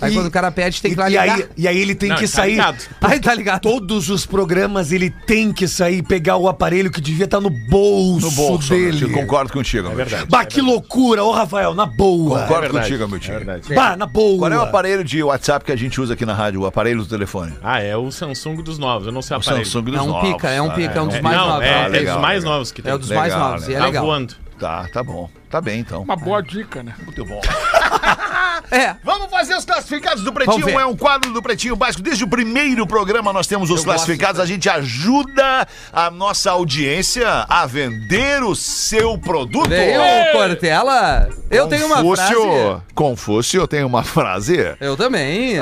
[0.00, 1.36] Aí E- quando o cara pede, tem que ir lá E, e ligar.
[1.36, 2.50] aí, e aí ele tem Não, que tá sair.
[2.52, 2.78] ligado.
[3.00, 3.60] Aí tá ligado?
[3.62, 8.26] Todos os programas ele tem que sair, pegar o aparelho que devia estar no bolso,
[8.26, 9.04] no bolso, dele.
[9.04, 10.26] eu concordo contigo, é verdade.
[10.28, 12.40] Bah, que loucura, ô Rafael, na boa.
[12.40, 13.34] Concordo É verdade, contigo, meu tio.
[13.34, 13.74] É verdade.
[13.74, 14.38] Bah, na boa.
[14.38, 16.60] Qual é o aparelho de WhatsApp que a gente usa aqui na rádio?
[16.60, 17.52] O aparelho do telefone?
[17.62, 19.06] Ah, é o Samsung dos novos.
[19.06, 19.64] Eu não sei o O aparelho.
[19.66, 20.32] Samsung dos É um novos.
[20.32, 20.74] pica, é um tá?
[20.74, 21.64] pica, é um dos É, mais não, novos.
[21.64, 22.92] é, é um é dos mais novos que tem.
[22.92, 24.04] É o dos Legal, mais novos, e é Tá legal.
[24.06, 24.34] voando.
[24.58, 25.30] Tá, tá bom.
[25.48, 26.02] Tá bem, então.
[26.02, 26.94] Uma boa dica, né?
[27.04, 27.40] Muito bom.
[28.70, 28.94] É.
[29.02, 30.68] Vamos fazer os classificados do Pretinho.
[30.78, 32.02] É um quadro do Pretinho Básico.
[32.02, 34.40] Desde o primeiro programa nós temos os Eu gosto classificados.
[34.40, 39.68] A gente ajuda a nossa audiência a vender o seu produto.
[39.68, 41.28] Veio o Cortella.
[41.50, 42.34] Eu tenho uma frase.
[42.34, 44.76] Confúcio, Confúcio tem uma frase.
[44.80, 45.58] Eu também.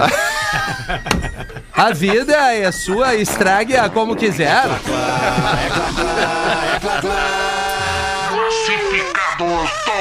[1.73, 4.65] A vida é sua, estrague-a como quiser.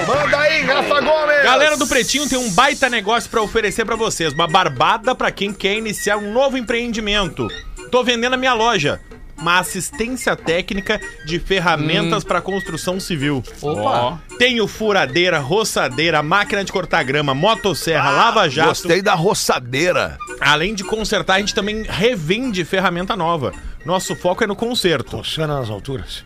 [0.08, 1.44] Manda aí, Rafa Gomes.
[1.44, 5.54] Galera do Pretinho tem um baita negócio pra oferecer pra vocês, uma barbada pra quem
[5.54, 7.48] quer iniciar um novo empreendimento.
[7.92, 9.00] Tô vendendo a minha loja,
[9.38, 13.44] uma assistência técnica de ferramentas pra construção civil.
[13.62, 14.22] Opa.
[14.38, 18.70] Tenho furadeira, roçadeira, máquina de cortar grama, motosserra, lava-jato.
[18.70, 20.18] Gostei da roçadeira.
[20.40, 23.54] Além de consertar, a gente também revende ferramenta nova.
[23.86, 25.18] Nosso foco é no conserto.
[25.18, 26.24] Funciona nas alturas.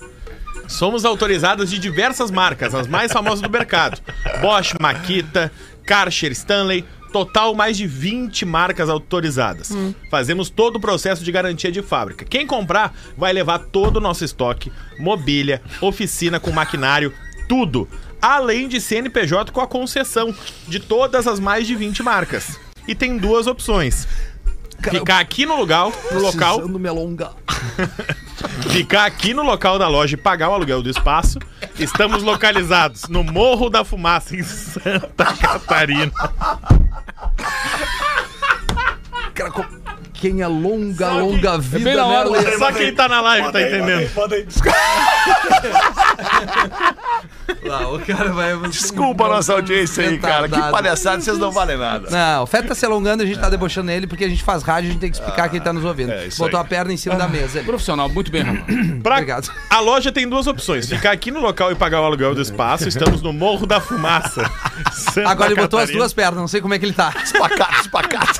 [0.70, 3.99] Somos autorizados de diversas marcas, as mais famosas do mercado.
[4.39, 5.51] Bosch, Makita,
[5.84, 9.72] Karcher, Stanley, total mais de 20 marcas autorizadas.
[10.11, 12.24] Fazemos todo o processo de garantia de fábrica.
[12.24, 17.11] Quem comprar vai levar todo o nosso estoque, mobília, oficina com maquinário,
[17.47, 17.88] tudo.
[18.22, 20.34] Além de CNPJ com a concessão
[20.67, 22.59] de todas as mais de 20 marcas.
[22.88, 24.07] E tem duas opções.
[24.84, 27.34] Ficar aqui no lugar, no local, Precisando me alongar.
[28.71, 31.39] ficar aqui no local da loja e pagar o aluguel do espaço.
[31.77, 36.11] Estamos localizados no Morro da Fumaça, em Santa Catarina.
[39.33, 39.51] Cara,
[40.13, 42.41] quem alonga, alonga a vida, bem na hora, né?
[42.41, 42.57] né?
[42.57, 44.09] Só quem tá na live tá entendendo.
[47.72, 48.56] Ah, o cara vai...
[48.70, 50.47] Desculpa a nossa audiência aí, cara.
[50.47, 52.10] Que palhaçada, vocês não valem nada.
[52.10, 54.64] Não, o Feta tá se alongando, a gente tá debochando ele porque a gente faz
[54.64, 56.12] rádio, a gente tem que explicar quem tá nos ouvindo.
[56.12, 56.66] é Botou aí.
[56.66, 57.66] a perna em cima da mesa ali.
[57.68, 58.66] Profissional, muito bem, Rafa.
[59.04, 59.52] Pra- Obrigado.
[59.70, 62.88] A loja tem duas opções: ficar aqui no local e pagar o aluguel do espaço.
[62.88, 64.50] Estamos no Morro da Fumaça.
[64.91, 66.00] Santa Agora ele botou as Catarina.
[66.00, 67.14] duas pernas, não sei como é que ele tá.
[67.24, 68.39] Espacate, espacate.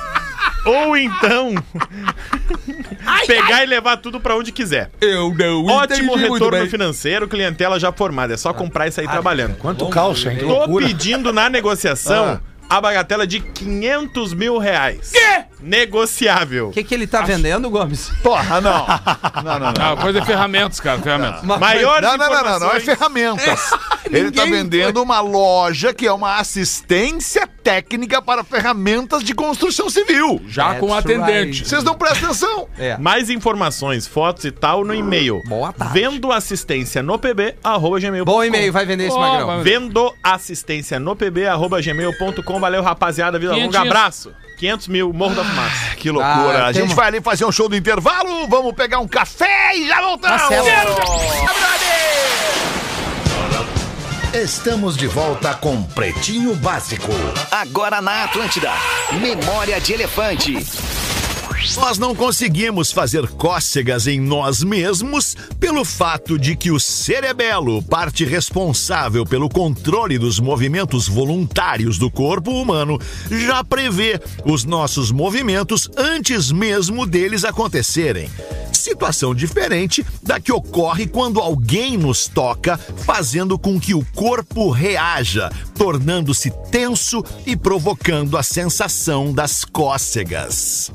[0.66, 1.56] Ou então.
[3.26, 4.90] pegar e levar tudo pra onde quiser.
[5.00, 8.34] Eu não Ótimo retorno financeiro, clientela já formada.
[8.34, 9.56] É só comprar e sair trabalhando.
[9.58, 10.38] Quanto calça, hein?
[10.38, 10.86] Que Tô loucura.
[10.86, 12.40] pedindo na negociação
[12.70, 15.12] a bagatela de 500 mil reais.
[15.12, 15.46] Quê?
[15.60, 16.70] Negociável.
[16.70, 18.10] O que, que ele tá vendendo, Gomes?
[18.22, 18.86] Porra, não.
[19.44, 19.94] Não, não, não.
[19.94, 21.44] Ah, coisa é ferramentas, cara, ferramentas.
[21.44, 23.72] Uma Maiores Não, não, não, não, não, é ferramentas.
[24.12, 30.42] Ele tá vendendo uma loja que é uma assistência técnica para ferramentas de construção civil.
[30.48, 31.68] Já com That's atendente.
[31.68, 32.68] Vocês não prestam atenção.
[32.78, 32.98] É.
[32.98, 35.42] Mais informações, fotos e tal no e-mail.
[35.46, 35.94] Boa tarde.
[35.94, 38.26] Vendo assistência no pb, arroba gmail.
[38.26, 39.64] Bom e-mail, vai vender esse Ó, magrão.
[39.64, 42.59] Vendo assistência no pb, arroba gmail.com.
[42.60, 43.40] Valeu, rapaziada.
[43.40, 43.82] Vida longa.
[43.82, 44.32] Abraço.
[44.58, 45.96] 500 mil, Morro da Fumaça.
[45.96, 46.66] Que loucura.
[46.66, 49.08] Ah, a tem gente uma- vai ali fazer um show do intervalo, vamos pegar um
[49.08, 50.42] café e já voltamos.
[54.34, 57.12] Estamos de volta com Pretinho Básico.
[57.52, 58.72] Agora na Atlântida.
[59.20, 60.54] Memória de Elefante.
[61.76, 68.24] Nós não conseguimos fazer cócegas em nós mesmos pelo fato de que o cerebelo, parte
[68.24, 72.98] responsável pelo controle dos movimentos voluntários do corpo humano,
[73.30, 78.30] já prevê os nossos movimentos antes mesmo deles acontecerem.
[78.80, 85.52] Situação diferente da que ocorre quando alguém nos toca, fazendo com que o corpo reaja,
[85.78, 90.94] tornando-se tenso e provocando a sensação das cócegas.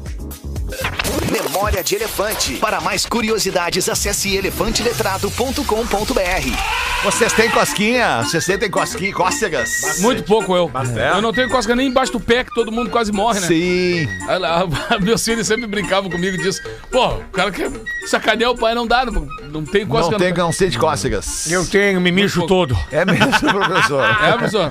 [1.31, 2.55] Memória de Elefante.
[2.55, 7.05] Para mais curiosidades, acesse elefanteletrado.com.br.
[7.05, 8.23] Vocês têm cosquinha?
[8.23, 10.01] Vocês sentem cosquinha, cócegas?
[10.01, 10.71] Muito pouco eu.
[11.15, 13.47] Eu não tenho cosca nem embaixo do pé, que todo mundo quase morre, né?
[13.47, 14.09] Sim.
[15.03, 16.61] Meus filhos sempre brincavam comigo e diz:
[16.91, 17.71] Pô, o cara quer
[18.07, 21.51] sacanear o pai, não dá, não, não tem cosca Não tem, não sente cócegas.
[21.51, 22.77] Eu tenho, me mijo todo.
[22.91, 24.05] É mesmo, professor.
[24.05, 24.71] É, professor?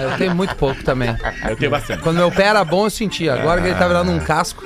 [0.00, 1.16] Eu tenho muito pouco também.
[1.48, 2.02] Eu tenho bastante.
[2.02, 3.34] Quando meu pé era bom, eu sentia.
[3.34, 4.64] Agora que ele tá virando um casco.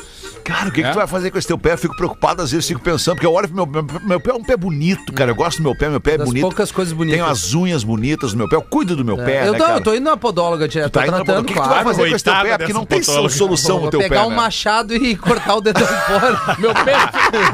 [0.50, 0.90] Cara, o que, que É?
[0.92, 1.72] tu vai fazer com esse teu pé?
[1.72, 4.30] Eu fico preocupado, às vezes fico pensando, porque eu olho pro meu, meu, meu pé
[4.30, 5.30] é um pé bonito, cara.
[5.30, 6.42] Eu gosto do meu pé, meu pé é Das bonito.
[6.42, 7.18] poucas coisas bonitas.
[7.20, 9.64] Tenho as unhas bonitas no meu pé, eu cuido do meu pé, eu, né, tô,
[9.64, 9.78] cara?
[9.78, 11.42] eu tô indo na podóloga direto, Tá tô tratando, podóloga.
[11.42, 11.84] O que, que tu claro.
[11.84, 12.58] vai fazer com esse teu Coitada pé?
[12.58, 13.28] Porque não tem podóloga.
[13.34, 14.36] solução Vou o teu pegar pé, um né?
[14.36, 16.40] machado e cortar o dedão fora.
[16.58, 16.96] Meu pé,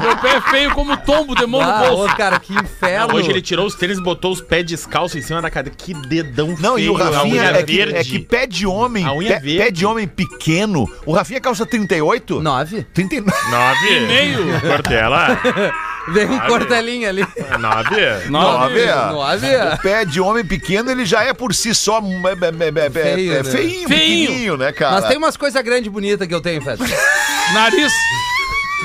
[0.01, 2.13] meu pé é feio como tombo de mão Ah, no bolso.
[2.13, 3.15] ô, cara, que inferno.
[3.15, 5.77] Hoje ele tirou os tênis e botou os pés descalços em cima da cadeira.
[5.77, 6.85] Que dedão Não, feio.
[6.85, 7.95] e o Rafinha é que, verde.
[7.95, 9.57] é que pé de homem, A unha pé, verde.
[9.57, 10.89] pé de homem pequeno.
[11.05, 12.41] O Rafinha calça 38?
[12.41, 12.86] Nove.
[12.93, 13.37] 39.
[13.51, 13.99] Nove.
[14.07, 14.61] meio.
[14.61, 15.39] Cortela.
[16.09, 17.21] Vem um cortelinho ali.
[17.59, 18.29] Nove.
[18.29, 18.85] Nove.
[18.85, 19.55] Nove.
[19.73, 23.33] O pé de homem pequeno, ele já é por si só é, é, é, Feio,
[23.33, 23.51] é né?
[23.51, 23.87] feinho, Feinho.
[23.87, 25.01] pequenininho, né, cara?
[25.01, 26.79] Mas tem umas coisas grandes bonitas que eu tenho, Fed.
[27.53, 27.91] Nariz.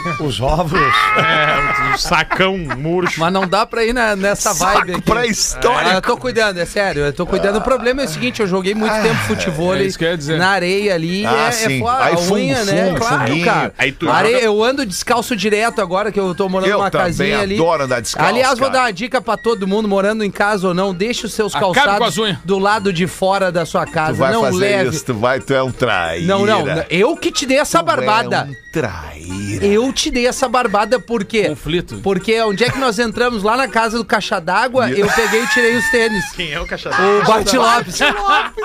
[0.21, 0.81] Os ovos.
[1.17, 3.21] É, um sacão murcho.
[3.21, 5.03] Mas não dá pra ir na- nessa vibe aqui.
[5.03, 5.91] pré-histórico.
[5.91, 7.57] Ah, eu tô cuidando, é sério, eu tô cuidando.
[7.57, 10.17] O problema é o seguinte, eu joguei muito tempo futebol é isso que eu ia
[10.17, 10.39] dizer.
[10.39, 11.79] na areia ali, Ah, é, é sim.
[11.81, 12.95] foda, Aí a unha, né?
[12.97, 13.45] claro, funguinho.
[13.45, 13.75] cara.
[13.79, 16.91] Aí tu areia, joga- eu ando descalço direto agora, que eu tô morando Eu numa
[16.91, 17.55] também casinha ali.
[17.55, 18.81] adoro andar descalço, Aliás, vou cara.
[18.81, 21.67] dar uma dica pra todo mundo, morando em casa ou não, deixe os seus Acabe
[21.67, 22.39] com calçados as unhas.
[22.45, 24.13] do lado de fora da sua casa.
[24.15, 24.91] Tu vai não fazer leve.
[24.91, 26.27] isso, tu vai, tu é um traíra.
[26.27, 28.37] Não, não, eu que te dei essa Tu barbada.
[28.49, 29.67] É um traíra.
[29.67, 31.49] Eu te dei essa barbada por quê?
[31.49, 32.01] Conflito.
[32.03, 33.43] Porque onde é que nós entramos?
[33.43, 36.25] Lá na casa do caixa d'água, eu peguei e tirei os tênis.
[36.33, 37.99] Quem é o caixa O Bart Lopes.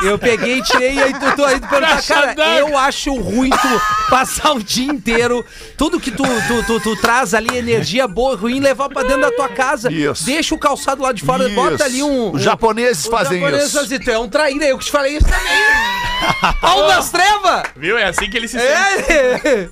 [0.04, 2.60] Eu peguei e tirei e aí tu, tu, aí tu pergunta, cara, d'água.
[2.60, 5.46] eu acho ruim tu passar o dia inteiro,
[5.78, 9.32] tudo que tu, tu, tu, tu traz ali, energia boa ruim, levar pra dentro da
[9.32, 9.92] tua casa.
[9.92, 10.26] Isso.
[10.26, 11.56] Deixa o calçado lá de fora, Isso.
[11.56, 12.32] bota ali um...
[12.32, 13.80] Os um- japoneses os fazem japoneses isso.
[13.80, 16.58] fazem, tu é um traíra, eu que te falei isso também.
[16.62, 17.64] Pau das trevas!
[17.76, 17.98] Viu?
[17.98, 19.70] É assim que ele se sente.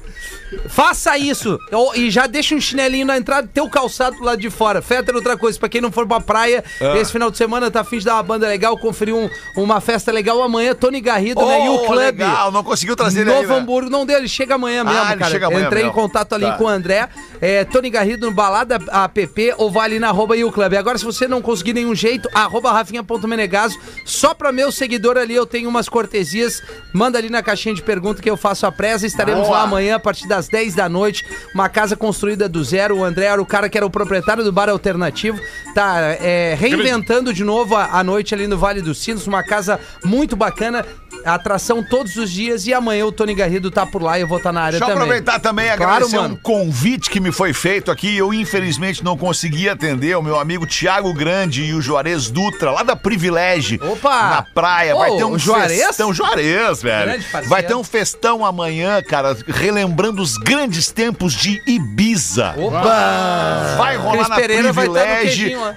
[0.67, 1.59] Faça isso.
[1.95, 4.81] E já deixa um chinelinho na entrada, teu calçado do lado de fora.
[4.81, 6.97] Fetter, outra coisa, pra quem não for pra praia, Ah.
[6.97, 10.11] esse final de semana tá afim de dar uma banda legal, conferir um- uma festa
[10.11, 11.97] legal amanhã, Tony Garrido Oh, U Club.
[11.97, 13.55] legal, não conseguiu trazer ele Novo aí, né?
[13.55, 15.31] Hamburgo, não deu, ele chega amanhã mesmo, Ah, ele cara.
[15.31, 15.97] chega amanhã Entrei mesmo.
[15.97, 16.53] em contato ali Tá.
[16.53, 17.09] com o André.
[17.41, 20.73] É, Tony Garrido no Balada app ou vai ali na arroba U Club.
[20.75, 23.77] Agora, se você não conseguir nenhum jeito, arroba rafinha.menegaso.
[24.05, 26.61] Só pra meu seguidor ali eu tenho umas cortesias.
[26.93, 29.05] Manda ali na caixinha de pergunta que eu faço a presa.
[29.05, 31.25] Estaremos lá amanhã a partir das 10 da noite.
[31.53, 32.97] Uma casa construída do zero.
[32.97, 35.39] O André era o cara que era o proprietário do bar alternativo.
[35.73, 39.27] Tá é, reinventando de novo a, a noite ali no Vale dos Sinos.
[39.27, 40.85] Uma casa muito bacana.
[41.23, 42.65] Atração todos os dias.
[42.67, 44.85] E amanhã o Tony Garrido tá por lá e eu vou estar na área Deixa
[44.85, 45.03] eu também.
[45.03, 46.33] aproveitar também e Claro, agradecer mano.
[46.33, 48.15] um convite que me foi feito aqui.
[48.17, 50.15] Eu, infelizmente, não consegui atender.
[50.17, 53.79] O meu amigo Tiago Grande e o Juarez Dutra, lá da Privilégio.
[53.91, 54.29] Opa!
[54.29, 54.95] Na praia.
[54.95, 55.85] Vai Ô, ter um Juarez?
[55.87, 56.13] festão.
[56.13, 57.23] Juarez, velho.
[57.47, 62.53] Vai ter um festão amanhã, cara, relembrando os grandes tempos de Ibiza.
[62.57, 63.75] Opa!
[63.77, 65.01] Vai rolar Cris na Pereira vai lá.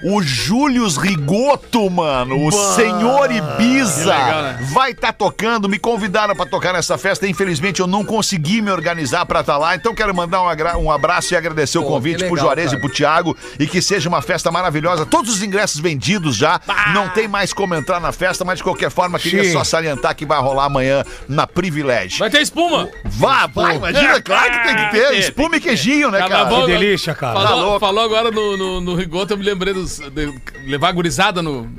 [0.03, 4.05] o Július Rigoto, mano, o senhor Ibiza.
[4.15, 4.59] Legal, né?
[4.71, 5.28] Vai estar tocando,
[5.69, 7.27] me convidaram pra tocar nessa festa.
[7.27, 11.33] Infelizmente eu não consegui me organizar pra estar lá, então quero mandar um, um abraço
[11.33, 12.77] e agradecer o Pô, convite que pro legal, Juarez cara.
[12.77, 15.05] e pro Thiago e que seja uma festa maravilhosa.
[15.05, 16.59] Todos os ingressos vendidos já,
[16.93, 19.53] não tem mais como entrar na festa, mas de qualquer forma queria Sim.
[19.53, 22.19] só salientar que vai rolar amanhã na Privilégio.
[22.19, 22.89] Vai ter espuma.
[23.05, 26.29] Vá, vai, imagina, claro que tem que ter, espuma e queijinho, né, cara?
[26.29, 27.39] Carnaval- Que delícia, cara.
[27.39, 27.79] Tá Falou, louco.
[27.79, 30.33] falou agora no, no, no Rigoto, eu me lembrei dos, de
[30.65, 31.69] levar a gurizada no,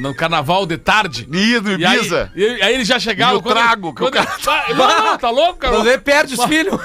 [0.00, 1.28] no carnaval de tarde.
[1.32, 2.30] Ih, do E aí, Ibiza.
[2.34, 3.34] e aí ele já chegava.
[3.34, 5.74] E o trago, que o quando- Ah, Não, não, tá louco, cara?
[5.74, 6.78] Quando vê, perde os filhos.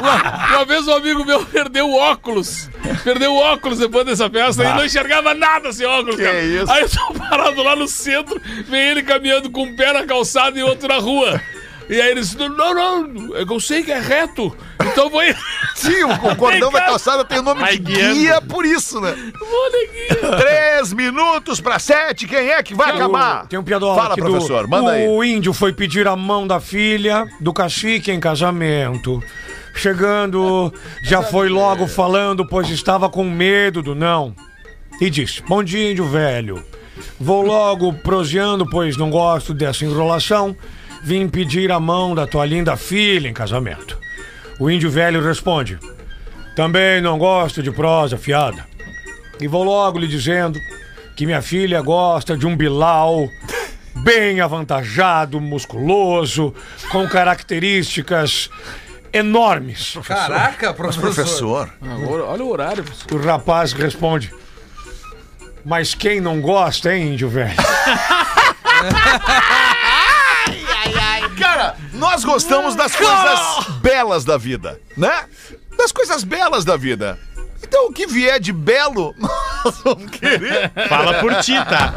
[0.00, 2.68] Uma, uma vez um amigo meu perdeu o óculos.
[3.04, 6.40] Perdeu o óculos depois dessa festa e não enxergava nada sem óculos, Que cara.
[6.42, 6.70] isso?
[6.72, 10.58] Aí eu tô parado lá no centro, vem ele caminhando com um pé na calçada
[10.58, 11.40] e outro na rua.
[11.88, 14.56] E aí ele disse: Não, não, eu sei que é reto.
[14.80, 15.20] Então vou.
[15.74, 18.14] Sim, o, o cordão da calçada tem o nome Vai de guiando.
[18.14, 19.14] guia por isso, né?
[19.38, 20.36] Vou, neguinho.
[20.38, 23.46] Três minutos pra sete, quem é que vai acabar?
[23.46, 24.68] Tem um piadola Fala, aqui professor, do...
[24.70, 25.08] manda aí.
[25.08, 29.22] O índio foi pedir a mão da filha do cacique em casamento.
[29.74, 30.72] Chegando,
[31.04, 34.34] já foi logo falando, pois estava com medo do não.
[35.00, 36.62] E disse: Bom dia, índio velho.
[37.18, 40.54] Vou logo proseando, pois não gosto dessa enrolação.
[41.02, 43.98] Vim pedir a mão da tua linda filha em casamento.
[44.60, 45.78] O índio velho responde:
[46.54, 48.66] Também não gosto de prosa fiada.
[49.40, 50.60] E vou logo lhe dizendo
[51.16, 53.26] que minha filha gosta de um Bilal
[53.96, 56.54] bem avantajado, musculoso,
[56.90, 58.50] com características
[59.12, 59.96] enormes.
[60.06, 61.00] Caraca, professor.
[61.00, 61.70] Professor.
[61.82, 61.96] Ah,
[62.28, 62.84] Olha o horário.
[63.10, 64.30] O rapaz responde:
[65.64, 67.56] Mas quem não gosta, hein, índio velho?
[72.00, 75.24] Nós gostamos das coisas belas da vida, né?
[75.76, 77.18] Das coisas belas da vida.
[77.62, 80.72] Então o que vier de belo, nós vamos querer.
[80.88, 81.92] Fala por ti, tá?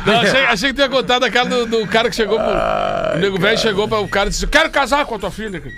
[0.06, 2.46] Não, achei, achei que tinha contado aquela do, do cara que chegou pro.
[2.46, 5.60] o nego velho chegou para o cara e disse: Quero casar com a tua filha.
[5.60, 5.74] cara."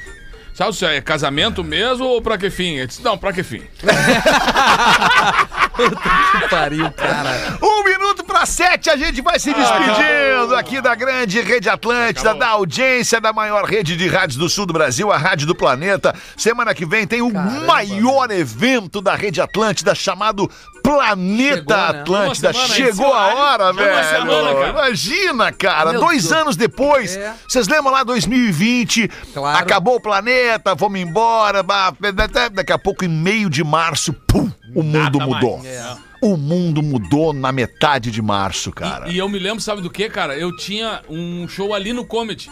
[0.52, 2.76] Sabe se é casamento mesmo ou pra que fim?
[2.76, 3.62] Ele disse: Não, pra que fim?
[5.80, 7.56] Que pariu, cara.
[7.62, 7.99] Um minuto
[8.46, 13.64] sete, a gente vai se despedindo aqui da grande Rede Atlântida, da audiência da maior
[13.64, 16.14] rede de rádios do sul do Brasil, a Rádio do Planeta.
[16.36, 20.50] Semana que vem tem o maior evento da Rede Atlântida chamado
[20.82, 22.00] Planeta Chegou, né?
[22.00, 22.52] Atlântida.
[22.52, 24.04] Semana, Chegou a hora, velho.
[24.08, 24.68] semana, cara.
[24.70, 26.32] Imagina, cara, Meu dois Deus.
[26.32, 27.16] anos depois.
[27.16, 27.34] É.
[27.48, 29.08] Vocês lembram lá 2020?
[29.34, 29.58] Claro.
[29.58, 31.62] Acabou o planeta, vamos embora.
[32.52, 35.58] Daqui a pouco, em meio de março, pum, o mundo Nada mudou.
[35.58, 35.66] mais.
[35.70, 36.09] É.
[36.22, 39.08] O mundo mudou na metade de março, cara.
[39.08, 40.36] E eu me lembro, sabe do que, cara?
[40.36, 42.50] Eu tinha um show ali no Comedy.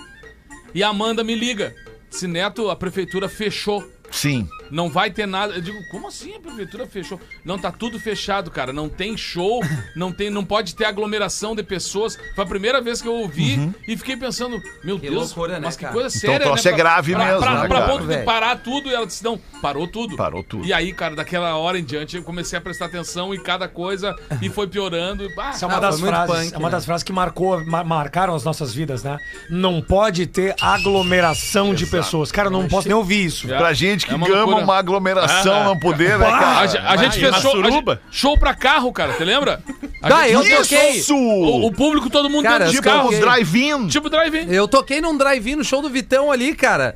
[0.75, 1.75] E a Amanda me liga.
[2.09, 3.87] Disse, Neto, a prefeitura fechou.
[4.11, 4.49] Sim.
[4.71, 5.55] Não vai ter nada.
[5.55, 7.21] Eu digo, como assim a prefeitura fechou?
[7.45, 8.73] Não, tá tudo fechado, cara.
[8.73, 9.61] Não tem show,
[9.97, 12.19] não tem, não pode ter aglomeração de pessoas.
[12.35, 15.61] Foi a primeira vez que eu ouvi e fiquei pensando, meu Que Deus, loucura, né,
[15.65, 15.95] mas que cara?
[15.95, 16.73] coisa Então séria, o troço né?
[16.75, 19.39] é grave pra, mesmo, pra, né, pra ponto de parar tudo, e ela disse, não,
[19.63, 20.17] parou tudo.
[20.17, 20.65] Parou tudo.
[20.67, 24.15] E aí, cara, daquela hora em diante, eu comecei a prestar atenção em cada coisa
[24.43, 25.25] e foi piorando.
[25.25, 26.73] e, Ah, Essa é uma das frases, punk, é uma né?
[26.73, 29.19] das frases que marcou, ma- marcaram as nossas vidas, né?
[29.49, 32.31] Não pode ter aglomeração de pessoas.
[32.33, 33.47] Cara, eu não posso nem ouvir isso.
[33.47, 34.58] Pra gente que É gama.
[34.65, 35.65] Uma aglomeração Ah.
[35.65, 36.67] não poder, né, a, cara?
[36.67, 39.61] ge- a gente fez show, a show pra carro, cara, você lembra?
[40.03, 40.57] A eu Isso!
[40.57, 41.05] toquei.
[41.11, 43.15] o, o público, todo mundo Cara, dentro dos Tipo carros.
[43.15, 43.89] os drive-in.
[43.89, 44.47] Tipo drive-in.
[44.53, 46.95] Eu toquei num drive-in no show do Vitão ali, cara.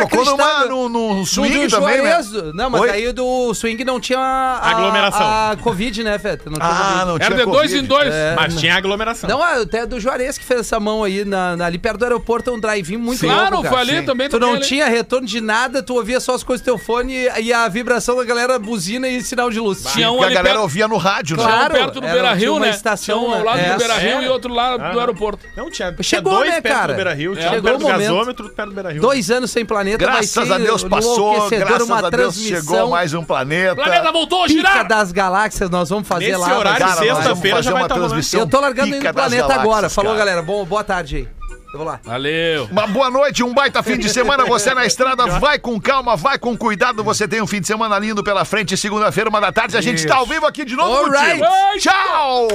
[0.00, 2.20] Tocou numa, no, no swing do também, né?
[2.54, 2.90] Não, mas Oi?
[2.90, 5.20] aí do swing não tinha a, Aglomeração.
[5.26, 6.48] A, Covid, né, Feta?
[6.48, 7.04] Não tinha Ah, Covid.
[7.06, 7.78] não Era tinha de dois Covid.
[7.78, 8.14] em dois.
[8.14, 8.34] É.
[8.36, 9.28] Mas tinha aglomeração.
[9.28, 12.04] Não, é até do Juarez que fez essa mão aí, na, na- ali perto do
[12.04, 13.70] aeroporto, um drive-in muito Claro, louco, cara.
[13.70, 14.06] foi ali sim.
[14.06, 14.28] também.
[14.28, 14.60] Tu não ali.
[14.64, 18.16] tinha retorno de nada, tu ouvia só as coisas do teu fone e, a vibração
[18.16, 19.84] da galera buzina e sinal de luz.
[19.92, 21.42] Tinha um Porque a galera perto, ouvia no rádio, né?
[21.42, 22.70] um Claro, perto do Beira Rio, uma né?
[22.70, 23.44] estação, tinha um ao né?
[23.44, 23.72] lado É.
[23.72, 24.22] do Beira Rio Sério?
[24.22, 25.46] e outro lá do aeroporto.
[25.56, 26.92] Não, tinha, tinha Chegou, dois né, perto cara?
[26.92, 28.08] do Beira Rio, tinha um Chegou perto o do momento.
[28.14, 29.02] gasômetro, perto do Beira Rio.
[29.02, 33.22] Dois anos sem planeta, Graças a Deus passou, graças uma a Deus chegou mais um
[33.24, 33.76] planeta.
[33.76, 34.88] Planeta voltou a pica girar!
[34.88, 36.58] das galáxias, nós vamos fazer Nesse lá.
[36.58, 37.96] horário, sexta-feira já vai uma tá
[38.32, 39.90] Eu tô largando indo pica no das planeta agora.
[39.90, 40.42] Falou, galera.
[40.42, 41.39] Bom, boa tarde aí.
[41.72, 42.00] Eu vou lá.
[42.02, 42.64] Valeu.
[42.70, 44.44] Uma boa noite, um baita fim de semana.
[44.44, 47.04] Você na estrada, vai com calma, vai com cuidado.
[47.04, 48.76] Você tem um fim de semana lindo pela frente.
[48.76, 51.40] Segunda-feira, uma da tarde, a gente está ao vivo aqui de novo Alright.
[51.78, 52.48] Tchau!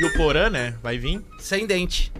[0.00, 0.74] E o Porã, né?
[0.82, 1.20] Vai vir.
[1.38, 2.12] Sem dente.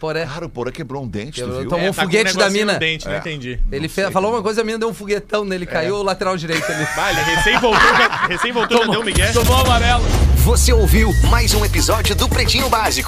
[0.00, 0.26] Poré.
[0.26, 1.68] Cara, o Porã quebrou um dente, tu Quebrou, viu?
[1.70, 2.74] tomou um tá com foguete da mina.
[2.74, 3.58] Dente, não entendi.
[3.72, 6.70] Ele fez- falou uma coisa, a mina deu um foguetão nele, caiu o lateral direito
[6.70, 6.84] ali.
[6.96, 9.32] Vai, ele recém voltou, já, recém voltou, já deu o Miguel.
[9.32, 10.04] Tomou amarelo.
[10.44, 13.02] Você ouviu mais um episódio do Pretinho Básico.